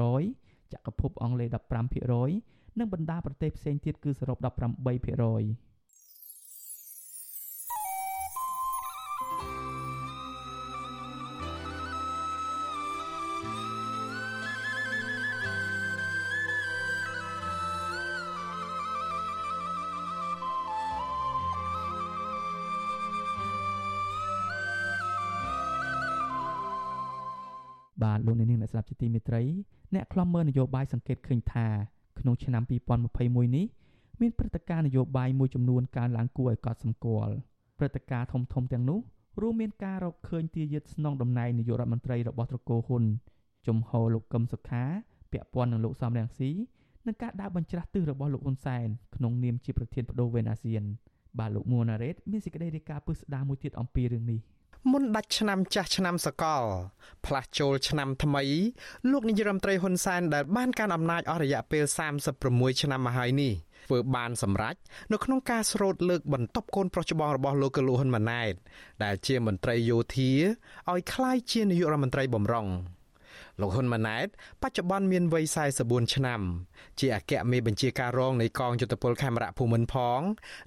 [0.00, 1.48] 51%ចក្រភពអង់គ្លេស
[2.12, 4.38] 15%និងបណ្ដាប្រទេសផ្សេងទៀតគឺសរុប
[5.04, 5.67] 18%
[28.04, 29.42] បាទលោកអ្នកនាងអ្នកស្ដាប់ជាទីមេត្រី
[29.94, 31.66] អ្នកខ្លំមើលនយោបាយសង្កេតឃើញថា
[32.18, 32.62] ក្នុងឆ្នាំ
[33.08, 33.66] 2021នេះ
[34.20, 37.34] មានព្រឹត្តិការណ៍នយោបាយមួយចំនួនកើនឡើងគួរឲ្យកត់សម្គាល់
[37.78, 39.00] ព្រឹត្តិការណ៍ធំធំទាំងនោះ
[39.40, 43.04] រួមមានការរកឃើញទាយាទស្នងតំណែងនាយករដ្ឋមន្ត្រីរបស់ត្រកូលហ៊ុន
[43.66, 44.84] ជំហរលោកកឹមសុខា
[45.32, 46.50] ពាក់ព័ន្ធនឹងលោកសំរងស៊ី
[47.06, 48.86] និងការដើរបញ្ច្រាស់ទិសរបស់លោកហ៊ុនសែន
[49.16, 50.82] ក្នុងនាមជាប្រធានបដូវវេនអាស៊ាន
[51.38, 54.40] បាទលោកមួណារ៉េតមានសេចក្តីរាយការណ៍ពឹស្ដារមួយទៀតអំពីរឿងនេះ។
[54.90, 56.64] មុនដាច់ឆ្នាំចាស់ឆ្នាំសកល
[57.26, 58.44] ផ្លាស់ចូលឆ្នាំថ្មី
[59.10, 61.84] លោកនាយរដ្ឋមន្ត្រីហ៊ុនសែនដែលបានកាន់អំណាចអស់រយៈពេល
[62.34, 63.52] 36ឆ្នាំមកហើយនេះ
[63.86, 64.74] ធ្វើបានសម្រេច
[65.12, 68.54] នៅក្នុងការស្រោតលើកបន្ទប់កូនប្រុសច្បងរបស់លោកកលូហ៊ុនម៉ាណែត
[69.04, 70.32] ដែលជាមន្ត្រីយោធា
[70.90, 72.68] ឲ្យក្លាយជានាយករដ្ឋមន្ត្រីបំរុង
[73.60, 74.26] លោកហ៊ុនម៉ាណែត
[74.62, 75.44] បច្ចុប្បន្នមានវ័យ
[75.80, 76.40] 44ឆ្នាំ
[77.00, 80.20] ជាអគ្គមេបញ្ជាការរងនៃកងយុទ្ធពលខេមរៈភូមិន្ទផង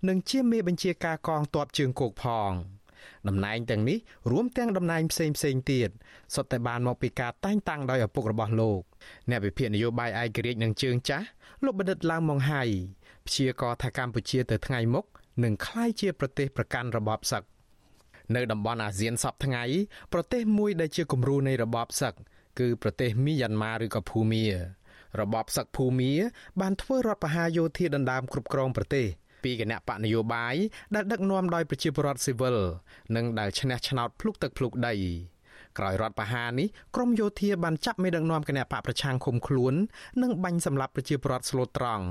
[0.07, 2.51] និងជាមេបញ្ជាការកងទ័ពជើងគោកផង។
[3.28, 3.97] តំណែងទាំងនេះ
[4.32, 5.89] រួមទាំងតំណែងផ្សេងផ្សេងទៀត
[6.36, 8.82] សុទ្ធតែបានមកពីការតែងតាំងដោយឪពុករបស់លោក
[9.30, 11.28] អ្នកវិភាគនយោបាយឯករាជ្យនឹងជើងចាស់
[11.64, 12.64] លោកបណ្ឌិតឡាវម៉ុងហៃ
[13.28, 15.06] ព្យាករថាកម្ពុជាទៅថ្ងៃមុខ
[15.43, 17.43] នឹងក្លាយជាប្រទេសប្រកាន់របបសឹក
[18.36, 19.64] នៅតំបន់អាស៊ានសពថ្ងៃ
[20.14, 22.14] ប្រទេសមួយដែលជាគំរូនៃរបបសឹក
[22.60, 24.45] គឺប្រទេសមីយ៉ាន់ម៉ាឬក៏ភូមា
[25.20, 26.12] របបសឹកភូមា
[26.62, 29.08] បានធ្វើរដ្ឋប្រហារយោធាដណ្ដើមគ្រប់គ្រងប្រទេស
[29.44, 30.56] ពីគណៈបកនយោបាយ
[30.96, 32.58] ដែលដឹកនាំដោយប្រជាពលរដ្ឋស៊ីវិល
[33.16, 34.96] និងដែលឈ្នះឆ្នោតភ្លុកទឹកភ្លុកដី
[35.78, 39.74] ក្រោយរដ្ឋបហានេះក្រមយោធាបានចាប់មេដឹកនាំគណៈបកប្រឆាំងឃុំខ្លួន
[40.22, 42.06] និងបាញ់សម្លាប់ប្រជាពលរដ្ឋស្លូតត្រង់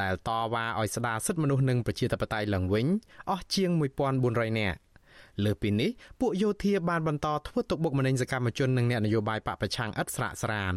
[0.00, 2.86] ដែលតវ៉ាឲ្យស្ដារសិទ្ធិមនុស្សនិងប្រជាធិបតេយ្យឡើងវិញ
[3.30, 3.70] អស់ជាង
[4.16, 4.78] 1400នាក់
[5.44, 10.74] លើពីនេះពួកយោធាបានបន្តធ្វើទុកបុកម្នេញសកម្មជននិងអ្នកនយោបាយបកប្រឆាំងឥតស្រាកស្រាន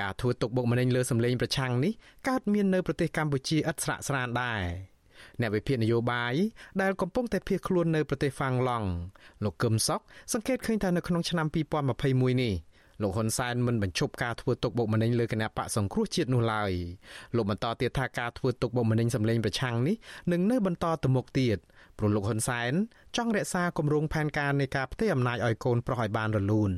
[0.00, 1.92] ការធ្វើទុកបុកម្នេញលើសម្លេងប្រឆាំងនេះ
[2.28, 4.93] កើតមាននៅប្រទេសកម្ពុជាឥតស្រាកស្រានដែរ
[5.40, 6.34] អ្នកវិភាគនយោបាយ
[6.82, 8.88] ដែលកំពុងតែភៀសខ្លួននៅប្រទេសហ្វាំងឡង់
[9.44, 10.00] លោកកឹមសុខ
[10.32, 12.54] សង្កេតឃើញថានៅក្នុងឆ្នាំ2021នេះ
[13.02, 16.72] លោកហ៊ុនសែនមិនបញ្ឈប់ការធ្វើទុកបុកម្នេញលើគណៈបកសង្គ្រោះជាតិនោះឡើយ
[17.36, 19.96] លោកបន្តទៀតថាការធ្វើទុកបុកម្នេញសម្លេងប្រឆាំងនេះ
[20.32, 21.58] នឹងនៅបន្តទៅមុខទៀត
[21.98, 22.72] ព្រោះលោកហ៊ុនសែន
[23.16, 26.72] ចង់រក្សាគម្រោងផែនការនៃការផ្ទេរអំណាចឲ្យកូនប្រុសឲ្យបានរលូន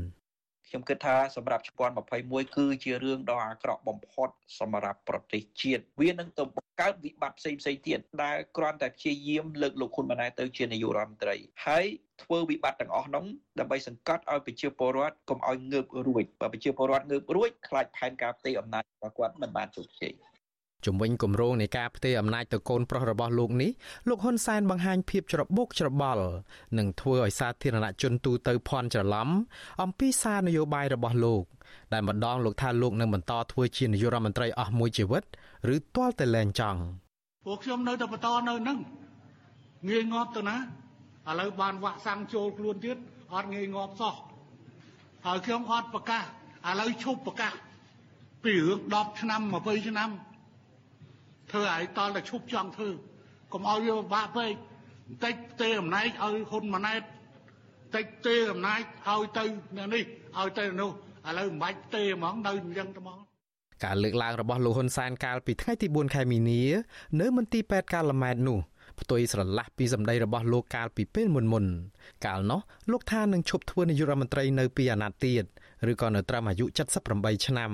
[0.69, 1.95] ខ្ញុំគិតថាសម្រាប់ជំនាន់
[2.25, 4.29] 21គឺជារឿងដ៏អាក្រក់បំផុត
[4.61, 11.37] សម្រាប់ប្រទេសជាតិវានឹងទៅបង្កើតវិបត្តិផ្សេងផ្សេងទៀតដែលគ្រាន់តែព្យាយាមលើកលោកហ៊ុនម៉ាណែតទៅជានាយករដ្ឋមន្ត្រី
[11.67, 11.87] ហើយ
[12.23, 13.25] ធ្វើវិបត្តិទាំងអស់នោះ
[13.59, 20.13] ដើម្បីសង្កត់ឲ្យប្រជាពលរដ្ឋកុំឲ្យងើបរួចបើប្រជាពលរដ្ឋងើបរួចខ្លាចផែនការផ្ទៃអំណាចរបស់គាត់មិនបានជោគជ័យ
[20.87, 23.71] ជំវិញគម្រោងនៃការផ្ទេរអំណាចទៅកូនប្រុសរបស់លោកនេះ
[24.09, 26.25] លោកហ៊ុនសែនបង្ហាញភាពច្របូកច្របល់
[26.79, 29.29] និងធ្វើឲ្យសាធារណជនទូទៅភ័ន្តច្រឡំ
[29.83, 31.45] អំពីសារនយោបាយរបស់លោក
[31.93, 35.23] ដែលម្ដងលោកថាលោកនឹងបន្តធ្វើជានាយករដ្ឋមន្ត្រីអស់មួយជីវិត
[35.75, 36.81] ឬទាល់តែលែងចង់
[37.47, 38.79] ពួកខ្ញុំនៅតែបន្តនៅនឹង
[39.89, 40.57] ងាយងាប់ទៅណា
[41.29, 42.97] ឥឡូវបានវាក់សាំងចូលខ្លួនទៀត
[43.35, 44.15] អត់ងាយងាប់សោះ
[45.27, 46.25] ហើយខ្ញុំអត់ប្រកាស
[46.69, 47.53] ឥឡូវឈប់ប្រកាស
[48.45, 50.11] ពីរឿង10ឆ្នាំ20ឆ្នាំ
[51.51, 52.89] ធ្វើឲ្យតល់តែឈប់ចង់ធ្វើ
[53.53, 54.53] កុំឲ្យវាពិបាកពេក
[55.09, 59.45] បន្តិចទេអំណាចឲ្យហ៊ុនម៉ាណែតបន្តិចទេអំណាចឲ្យទៅ
[59.95, 60.05] នេះ
[60.39, 60.91] ឲ្យទៅនោះ
[61.29, 63.19] ឥឡូវមិនបាច់ទេហ្មងនៅអញ្ចឹងហ្មង
[63.85, 66.63] ការលើកឡើងរបស់លោកហ៊ុនសែនកាលពីថ្ងៃទី4ខែមីនា
[67.21, 68.59] នៅមន្ទីរពេទ្យកាឡម៉ែតនោះ
[69.01, 71.65] ផ្ទុយស្រឡះពីសម្ដីរបស់លោកកាលពីពេលមុនមុន
[72.27, 75.45] កាលនោះលោកថានឹងឈប់ធ្វើនាយករដ្ឋមន្ត្រីនៅពីអាណត្តិទៀត
[75.91, 76.65] ឬក៏នៅត្រឹមអាយុ
[77.07, 77.73] 78ឆ្នាំ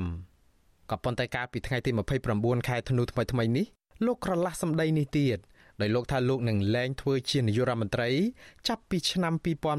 [0.93, 1.90] ក៏ប៉ុន្តែកាលពីថ្ងៃទី
[2.28, 3.66] 29ខែធ្នូថ្មីថ្មីនេះ
[4.07, 5.38] លោកក្រឡាស់សម្ដីនេះទៀត
[5.80, 8.09] ដោយលោកថាលោកនឹងលែងធ្វើជានាយករដ្ឋមន្ត្រី
[8.68, 9.32] ចាប់ពីឆ្នាំ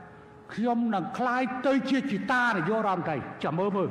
[0.53, 3.91] ខ្ញុំនឹងคลายទៅជាជីតានាយករដ្ឋមន្ត្រីចាំមើលមើល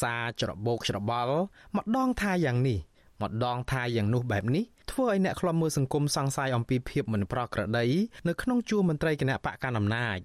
[0.00, 1.36] សារច្របូកច្របល់
[1.76, 2.78] ម្ដងថាយ៉ាងនេះ
[3.22, 7.86] ម្ដងថាយ៉ាងនោះបែបនេះធ្វើឲ្យអ្នកខ្លំមើលសង្គមសង្ស័យអំពីភាពមិនប្រក្រតី
[8.28, 10.18] នៅក្នុងជួរមន្ត្រីគណៈបកកណ្ដាលអំណាច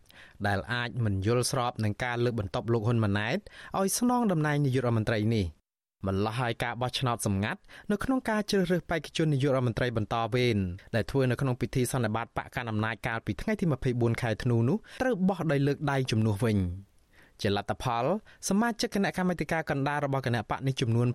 [0.47, 3.37] ដែលអាចមិនយល់ស្របនឹងការលើកបន្ទប់លោកហ៊ុនម៉ាណែត
[3.77, 5.45] ឲ្យស្នងតំណែងនាយករដ្ឋមន្ត្រីនេះ
[6.06, 10.58] ម្ល៉េះហើយការបោះឆ្នោតសម្ងាត់នៅក្នុងការជ្រើសរើសបេក្ខជននាយករដ្ឋមន្ត្រីបន្តវេន
[10.94, 16.58] ដែលធ្វើនៅក្នុងពិធីសន្និបាតបកកណ្ដាលអំណាចកាលពីថ្ងៃទី24ខែធ្នូនោះត្រូវបោះដោយលើកដៃជំនួសវិញ
[17.42, 18.04] ជាលទ្ធផល
[18.48, 21.08] សមាជិកគណៈកម្មាធិការកណ្ដាលរបស់គណៈបកនេះចំនួន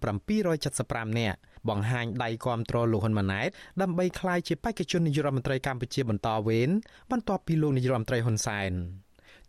[0.55, 1.37] 775នាក់
[1.69, 3.49] បង្ហាញដៃគាំទ្រលោកហ៊ុនម៉ាណែត
[3.81, 6.69] ដើម្បីក្លាយជាបេក្ខជននាយករដ្ឋមន្ត្រីកម្ពុជាបន្តវេន
[7.11, 8.71] បន្ទាប់ពីលោកនាយករដ្ឋមន្ត្រីហ៊ុនសែន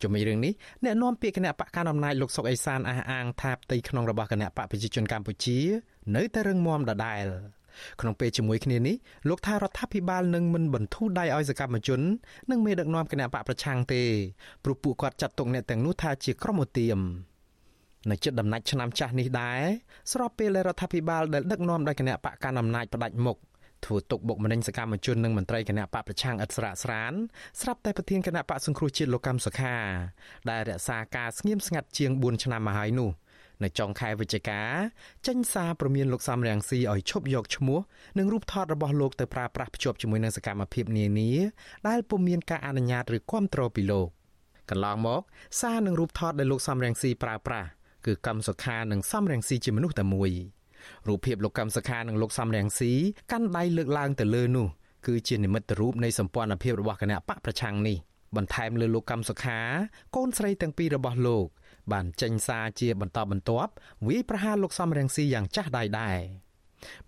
[0.02, 0.52] ជំវិញរឿងនេះ
[0.84, 5.58] អ្នកនាំពាក្យគណៈបកកណ្ដាលអំណាចលោកសុកអេសានអះអាងថាផ្ទៃក្នុងរបស់គណៈបកប្រជាជនកម្ពុជា
[6.16, 7.26] នៅតែរឹងមាំដដែល
[8.00, 8.96] ក្នុងពេលជាមួយគ្នានេះ
[9.28, 12.00] លោកថារដ្ឋាភិបាលនឹងមិនបន្ធូរដៃឲ្យសកម្មជន
[12.50, 14.02] និងមេដឹកនាំគណៈបកប្រឆាំងទេ
[14.64, 16.98] ព្រោះពួកគាត់ចាត់ទុកអ្នកទាំងនោះថាជាក្រុមឧទាម
[18.10, 19.60] នៅចិត្តដំណាច់ឆ្នាំចាស់នេះដែរ
[20.12, 23.36] ស្របពេលដែលរដ្ឋាភិបាលដែលដឹកនាំដោយគណៈបកកណ្ដាលអំណាចផ្ដាច់មុខ
[23.86, 27.12] ធ្វើទុកបុកម្នេញសកម្មជននិងមន្ត្រីគណៈបកប្រឆាំងឥតស្រាកស្រាន
[27.60, 29.76] ស្រាប់តែប្រធានគណៈបកសង្គ្រោះជាតិលោកកម្មសុខា
[30.50, 33.10] ដែលរក្សាការស្ងៀមស្ងាត់ជាង4ឆ្នាំមកហើយនោះ
[33.64, 34.60] នៅចុងខែវិច្ឆិកា
[35.26, 37.78] ចេញសារព្រមានលោកសំរងស៊ីឲ្យឈប់យកឈ្មោះ
[38.18, 41.30] និងរូបថតរបស់លោកទៅប្រើប្រាស់ភ្ជាប់ជាមួយនឹងសកម្មភាពនានា
[41.88, 44.08] ដែលពុំមានការអនុញ្ញាតឬគាំទ្រពីលោក
[44.70, 45.22] កន្លងមក
[45.60, 47.68] សារនិងរូបថតដែលលោកសំរងស៊ីប្រើប្រាស់
[48.06, 50.30] គឺកម្មសុខានិងសំរងស៊ីជាមនុស្សតែមួយ
[51.08, 52.92] រូបភាពលោកកម្មសុខានិងលោកសំរងស៊ី
[53.32, 54.68] កាន់ដៃលើកឡើងទៅលើនោះ
[55.06, 57.98] គឺជានិមិត្តរូបនៃសម្ព័ន្ធភាពរបស់គណៈបកប្រឆាំងនេះ
[58.36, 59.58] បន្ថែមលើលោកកម្មសុខា
[60.16, 61.46] កូនស្រីទាំងពីររបស់លោក
[61.92, 63.72] បានចេញសារជាបន្តបន្ទាប់
[64.06, 66.18] វាយប្រហារលោកសំរងស៊ីយ៉ាងចាស់ដៃដែរ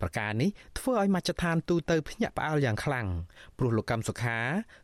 [0.00, 3.06] ប្រការនេះធ្វើឲ្យមជ្ឈដ្ឋានទូទៅភ្ញាក់ផ្អើលយ៉ាងខ្លាំង
[3.58, 4.38] ព្រោះលោកកម្មសុខា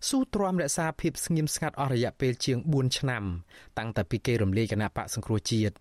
[0.09, 3.25] ស៊ូទ្រាំរក្សាភាពស្ងៀមស្ងាត់អស់រយៈពេលជាង4ឆ្នាំ
[3.79, 5.75] តាំងតែពីគេរំលាយគណៈបកសង្គ្រោះជាតិ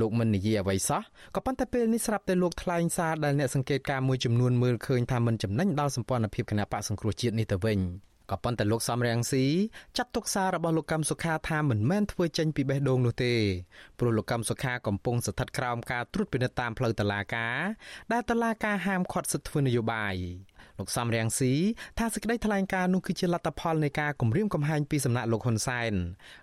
[0.00, 1.02] លោកមិននិយាយអ្វីសោះ
[1.34, 7.80] ក៏ប៉ុន្តែពេលនេះស្រាប់តែលោកថ្លែងសារដែលអ្នកសង្កេតការមួយចំនួនមើលឃើញថាមិនចំណេញដល់សម្ព័ន្ធភាពគណៈបកសង្គ្រោះជាតិនេះទៅវិញ
[8.30, 9.44] ក៏ប៉ុន្តែលោកសំរងស៊ី
[9.96, 13.34] ចាត់ទុកសាររបស់លោកកម្មសុខាថាមិនមែនធ្វើចេញពីបេះដូងនោះទេ
[13.98, 17.58] ព្រោះលោកកម្មសុខាកំពុងស្ថិតក្រោមការត្រួតពិនិត្យតាមផ្លូវតុលាការ
[18.12, 20.14] ដែលតុលាការហាមឃាត់សិទ្ធិធ្វើនយោបាយ
[20.78, 21.52] លោកសំរងស៊ី
[21.98, 25.92] ថាសេចក្តីថ្លែងការណ៍នោះគឺជាលទ្ធផលនៃការគម្រាមកំហែងពីសំណាក់លោកហ៊ុនសែន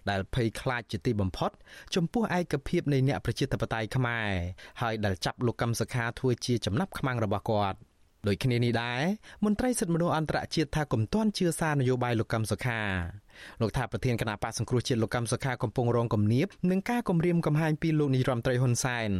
[0.09, 1.51] ដែលភ័យខ្លាចជាទីបំផុត
[1.95, 4.31] ចំពោះឯកភាពនៃអ្នកប្រជាធិបតេយ្យខ្មែរ
[4.81, 7.79] ហើយដែលចាប់លោកកឹមសុខាធ្វើជាចំណាប់ខ្មាំងរបស់គាត់
[8.27, 9.01] ដូចគ្នានេះដែរ
[9.45, 12.81] មន្ត្រីសិទ្ធិមនុស្សអន្តរជាតិថាគំទាន់ជឿសារនយោបាយលោកកឹមសុខា
[13.61, 19.11] លោកថាប្រធានគណៈបកសង្គ្រោះជាតិលោកកឹមសុខាកំពុងរងគំនាបនឹងការគំរាមកំហែងពីលោកនាយរដ្ឋមន្ត្រីហ៊ុនសែន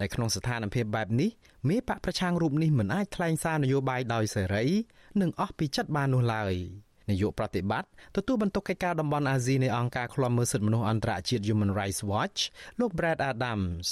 [0.00, 1.30] ដែលក្នុងស្ថានភាពបែបនេះ
[1.68, 4.64] មេបកប្រឆាំងរូបនេះមិនអាចថ្លែងសារនយោបាយដោយសេរី
[5.20, 6.54] នឹងអស់ពីចិត្តបាននោះឡើយ
[7.10, 12.38] នាយកប្រតិបត្តិទទួលបន្ទុកកិច្ចការតំបន់អាស៊ីនៃអង្គការឃ្លាំមើលសិទ្ធិមនុស្សអន្តរជាតិ Human Rights Watch
[12.80, 13.86] លោក Brad Adams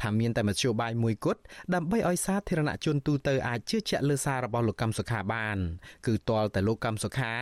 [0.00, 1.40] ថាមានតែមធ្យោបាយមួយគត់
[1.74, 5.58] ដើម្បីឲ្យសាធារណជនទូទៅអាចជឿជាក់លើសាររបស់លោកកឹមសុខាបាន
[6.06, 7.32] គឺទាល់តែលោកកឹមសុខា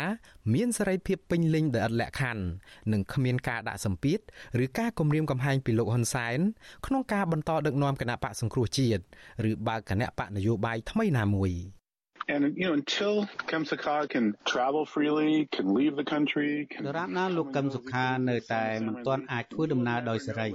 [0.55, 2.45] មានសេរីភាពពេញលេញដោយឥតលក្ខខណ្ឌ
[2.93, 4.18] និងគ្មានការដាក់សម្ពាធ
[4.64, 6.39] ឬការគំរាមកំហែងពីលោកហ៊ុនសែន
[6.87, 9.03] ក្នុងការបន្តដឹកនាំគណៈបកសង្គ្រោះជាតិ
[9.51, 11.53] ឬបើកគណៈបកនយោបាយថ្មីណាមួយ
[12.31, 20.49] And you know until Kamsaka can travel freely, can leave the country, can ដរាបណាលោកកឹមសុខានៅតែមិនទាន់អាចធ្វើដំណើរដោយសេរី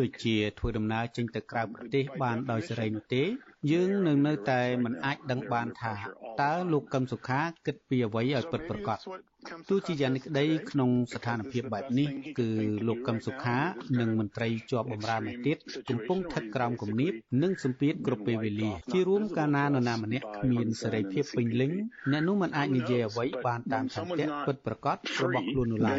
[0.00, 3.24] ដូចជាធ្វើដំណើរចេញទៅក្រៅប្រទេសបានដោយសេរីនោះទេ
[3.70, 5.94] យើងនៅនៅតែមិនអាចដឹងបានថា
[6.42, 8.98] តើលោកកឹមសុខាគិតពីអ្វីឲ្យពិតប្រាកដ
[9.68, 12.08] ទោះជាយ៉ាងនេះក្តីក្នុងស្ថានភាពបែបនេះ
[12.38, 12.48] គឺ
[12.88, 13.58] លោកកឹមសុខា
[14.00, 15.56] និងមន្ត្រីជាប់បម្រើម្នាក់ទៀត
[15.90, 21.72] កំពុងស្ថិតក្រោមគំនាបនិងសម្ពាធគ្រប់ពេលវេលាជារួមកាលណានរណាម្នាក់គ្មានសេរីភាពពេញលេញ
[22.12, 25.98] អ្នកនោះមិនអាចនិយាយអ្វីបានតាមសន្តិពិតប្រាកដរបស់ខ្លួននោះឡើយ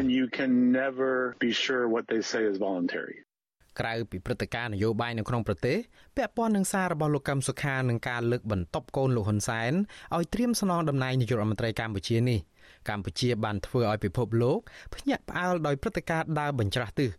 [3.76, 5.78] then you can never be sure what they say is voluntary ក្រៅពីព្រឹត្តិការណ៍នយោបាយនៅក្នុងប្រទេស
[6.16, 9.72] ពាក់ព័ន្ធនឹងសាររបស់លោកកឹមសុខានឹងការលើកបន្ទប់កូនលោកហ៊ុនសែន
[10.16, 12.40] ឲ្យត្រៀមស្នងតំណែងនាយករដ្ឋមន្ត្រីកម្ពុជានេះ
[12.88, 14.58] កម្ពុជាបានធ្វើឲ្យពិភពលោក
[14.94, 17.10] ភ្ញាក់ផ្អើលដោយព្រឹត្តិការណ៍ដើរបញ្ច្រាស់ទិស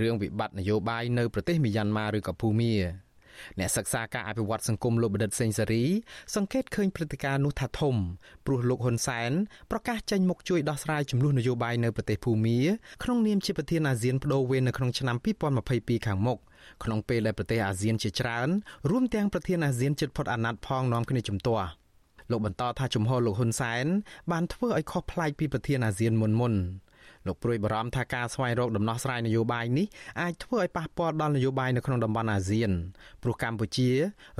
[0.00, 2.74] រឿងវិបត្តិនយោបាយនៅប្រទេសមីយ៉ាន់ម៉ាឬក៏ភូមា
[3.58, 5.84] អ្នកសិក្សាការអភិវឌ្ឍសង្គមលោកបណ្ឌិតសេងសេរី
[6.34, 7.96] សង្កេតឃើញព្រឹត្តិការណ៍នោះថាធំ
[8.46, 9.30] ព្រោះលោកហ៊ុនសែន
[9.70, 12.58] ប្រកាសចេញមុខជួយដោះស្រាយចំនួននយោបាយនៅប្រទេសភូមា
[13.02, 15.16] ក្នុងនាមជាប្រធានអាស៊ានបដូវវេននៅក្នុងឆ្នាំ
[15.62, 16.38] 2022ខាងមុខ
[16.84, 18.48] ក្នុងពេលដែលប្រទេសអាស៊ានជាច្រើន
[18.90, 21.68] រួមទាំងប្រធានអាស៊ានជិតផុតអាណត្តិផងនាំគ្នាជំទាស់
[22.30, 23.86] លោកបន្តថាជំហរលោកហ៊ុនសែន
[24.32, 26.54] បានធ្វើឲ្យខុសប្លែកពីប្រធានអាស៊ានមុនមុន
[27.26, 29.86] លោកព្រួយបារម្ភថាការស្វែងរកដំណោះស្រាយនយោបាយនេះ
[30.20, 32.70] អាចធ្វើឲ្យប៉ះពាល់ដល់នយោបាយនៅក្នុងតំបន់អាស៊ាន
[33.22, 33.90] ព្រោះកម្ពុជា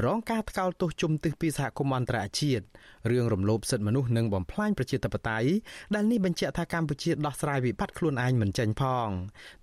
[0.05, 2.65] រងការថ្កោលទោសជំទិះពីសហគមន៍អន្តរជាតិ
[3.11, 5.49] រឿងរំលោភសិទ្ធិមនុស្សនិងបំផ្លាញប្រជាធិបតេយ្យ
[5.95, 9.09] ដែលនេះបញ្ជាក់ថាកម្ពុជាដោះស្រាយវិបត្តិខ្លួនឯងមិនចេញផង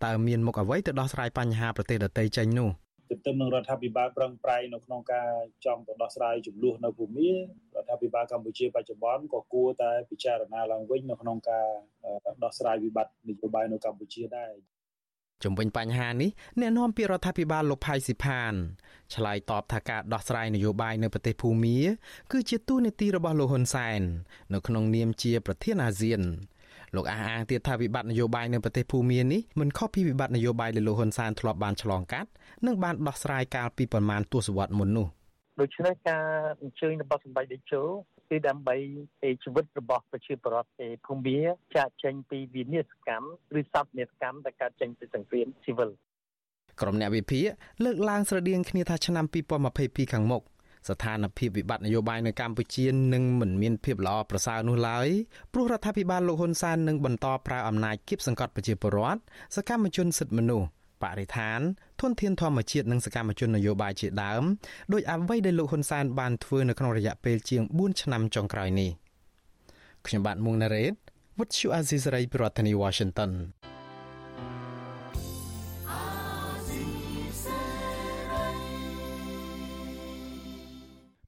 [0.06, 5.30] តើមានមុខអ្វីទៅដោះស្រាយបញ្ហាប្រទេសដទៃចេញនោះ ទន្ទឹមនឹងរដ្ឋាភិបាលប្រឹងប្រែងនៅក្នុងការ
[5.66, 7.36] ចង់ទៅដោះស្រាយចំនួននៅភូមិរ
[7.84, 11.68] ដ្ឋាភិបាលកម្ពុជាបច្ចុប្បន្នក៏គួរតែពិចារណាឡើងវិញនៅក្នុងការ
[12.44, 14.54] ដោះស្រាយវិបត្តិនយោបាយនៅកម្ពុជាដែរ
[15.44, 16.30] ជំវិញបញ្ហានេះ
[16.60, 18.54] អ្នកនាំពាក្យរដ្ឋាភិបាលលោកផៃស៊ីផាន
[19.16, 21.78] ឆ្លើយតបថាការដោះស្រាយនយោបាយនៅប្រទេសភូមា
[22.32, 24.02] គឺជាទូនាទីរបស់លោកហ៊ុនសែន
[24.54, 26.22] នៅក្នុងនាមជាប្រធានអាស៊ាន
[26.96, 32.30] លោកអះអាងទៀតថាវិបត្តិនយោបាយនៅប្រទេសភូមានេះមិនខុសពីវិបត្តិនយោបាយដែលលោកហ៊ុនសែនធ្លាប់បានឆ្លងកាត់
[32.66, 35.08] និងបានដោះស្រាយកាលពីប្រមាណទសវត្សរ៍មុននោះ
[35.62, 36.26] ដូច្នេះការ
[36.62, 37.84] អញ្ជើញរបស់សម្ដេចតេជោ
[38.30, 38.76] គឺដើម្បី
[39.44, 41.38] ជីវិតរបស់ប្រជាពលរដ្ឋឯភូមិ
[41.76, 43.28] ចាកចេញពីវិនិស្សកម្ម
[43.60, 45.90] ឬសពនិស្សកម្មដែលកើតចេញពីសង្គ្រាមស៊ីវិល
[46.82, 47.46] ក្រុមអ្នកវិភាគ
[47.84, 49.26] លើកឡើងស្រដៀងគ្នាថាឆ្នាំ
[49.70, 50.44] 2022ខាងមុខ
[50.88, 55.08] ស្ថានភាពវិបត្តិនយោបាយនៅកម្ពុជានឹងមិនមានភាពល្អប្រសើរនោះឡើយ
[55.54, 59.20] ព្រោះរដ្ឋាភិបាលលោកហ៊ុនសែននឹងបន្តប្រើអំណាចគៀបសង្កត់ប្រជាពលរដ្ឋ
[59.56, 60.68] សកម្មជនសិទ្ធិមនុស្ស
[61.04, 61.60] បរិស្ថាន
[62.02, 64.44] ធនធានធម្មជាតិនិងសកម្មជននយោបាយជាដើម
[64.94, 68.92] ដោយអ្វីដែលលោកហ៊ុនសែនបានធ្វើនៅក្នុងរយៈពេលជាង4ឆ្នាំចុងក្រោយនេះ
[70.06, 70.94] ខ្ញុំបាទមុងណារ៉េត
[71.38, 73.32] What you Aziz Ray ប្រធានាធិបតី Washington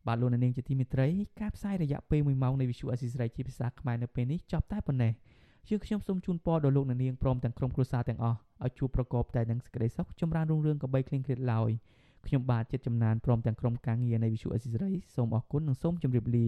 [0.08, 1.08] បាទលោកនាងជាទីមេត្រី
[1.42, 5.14] ការផ្សាយរយៈពេល1ម៉ោងនៃវិទ្យុអេស៊ីសរ៉ៃជាភាសាខ្មែរនៅពេលនេះចប់តែប៉ុណ្ណេះ
[5.68, 11.70] ជាខ្ញុំសូមជូនពរដល់លោកនាងព្រមទាំងក្រុមគ្រួសារទាំងអស់ឲ្យជួបប្រកបតែនឹងសេចក្តីសុខចម្រើនរុងរឿងកបីគ្លៀងគ្លាតឡើយ
[12.26, 16.48] ខ្ញុំបាទចិត្តចំណានព្រមទាំងក្រុមការងារនៃវិទ្យុអេស៊ីសរ៉ៃសូមអរគុណនិងសូមជម្រាបលា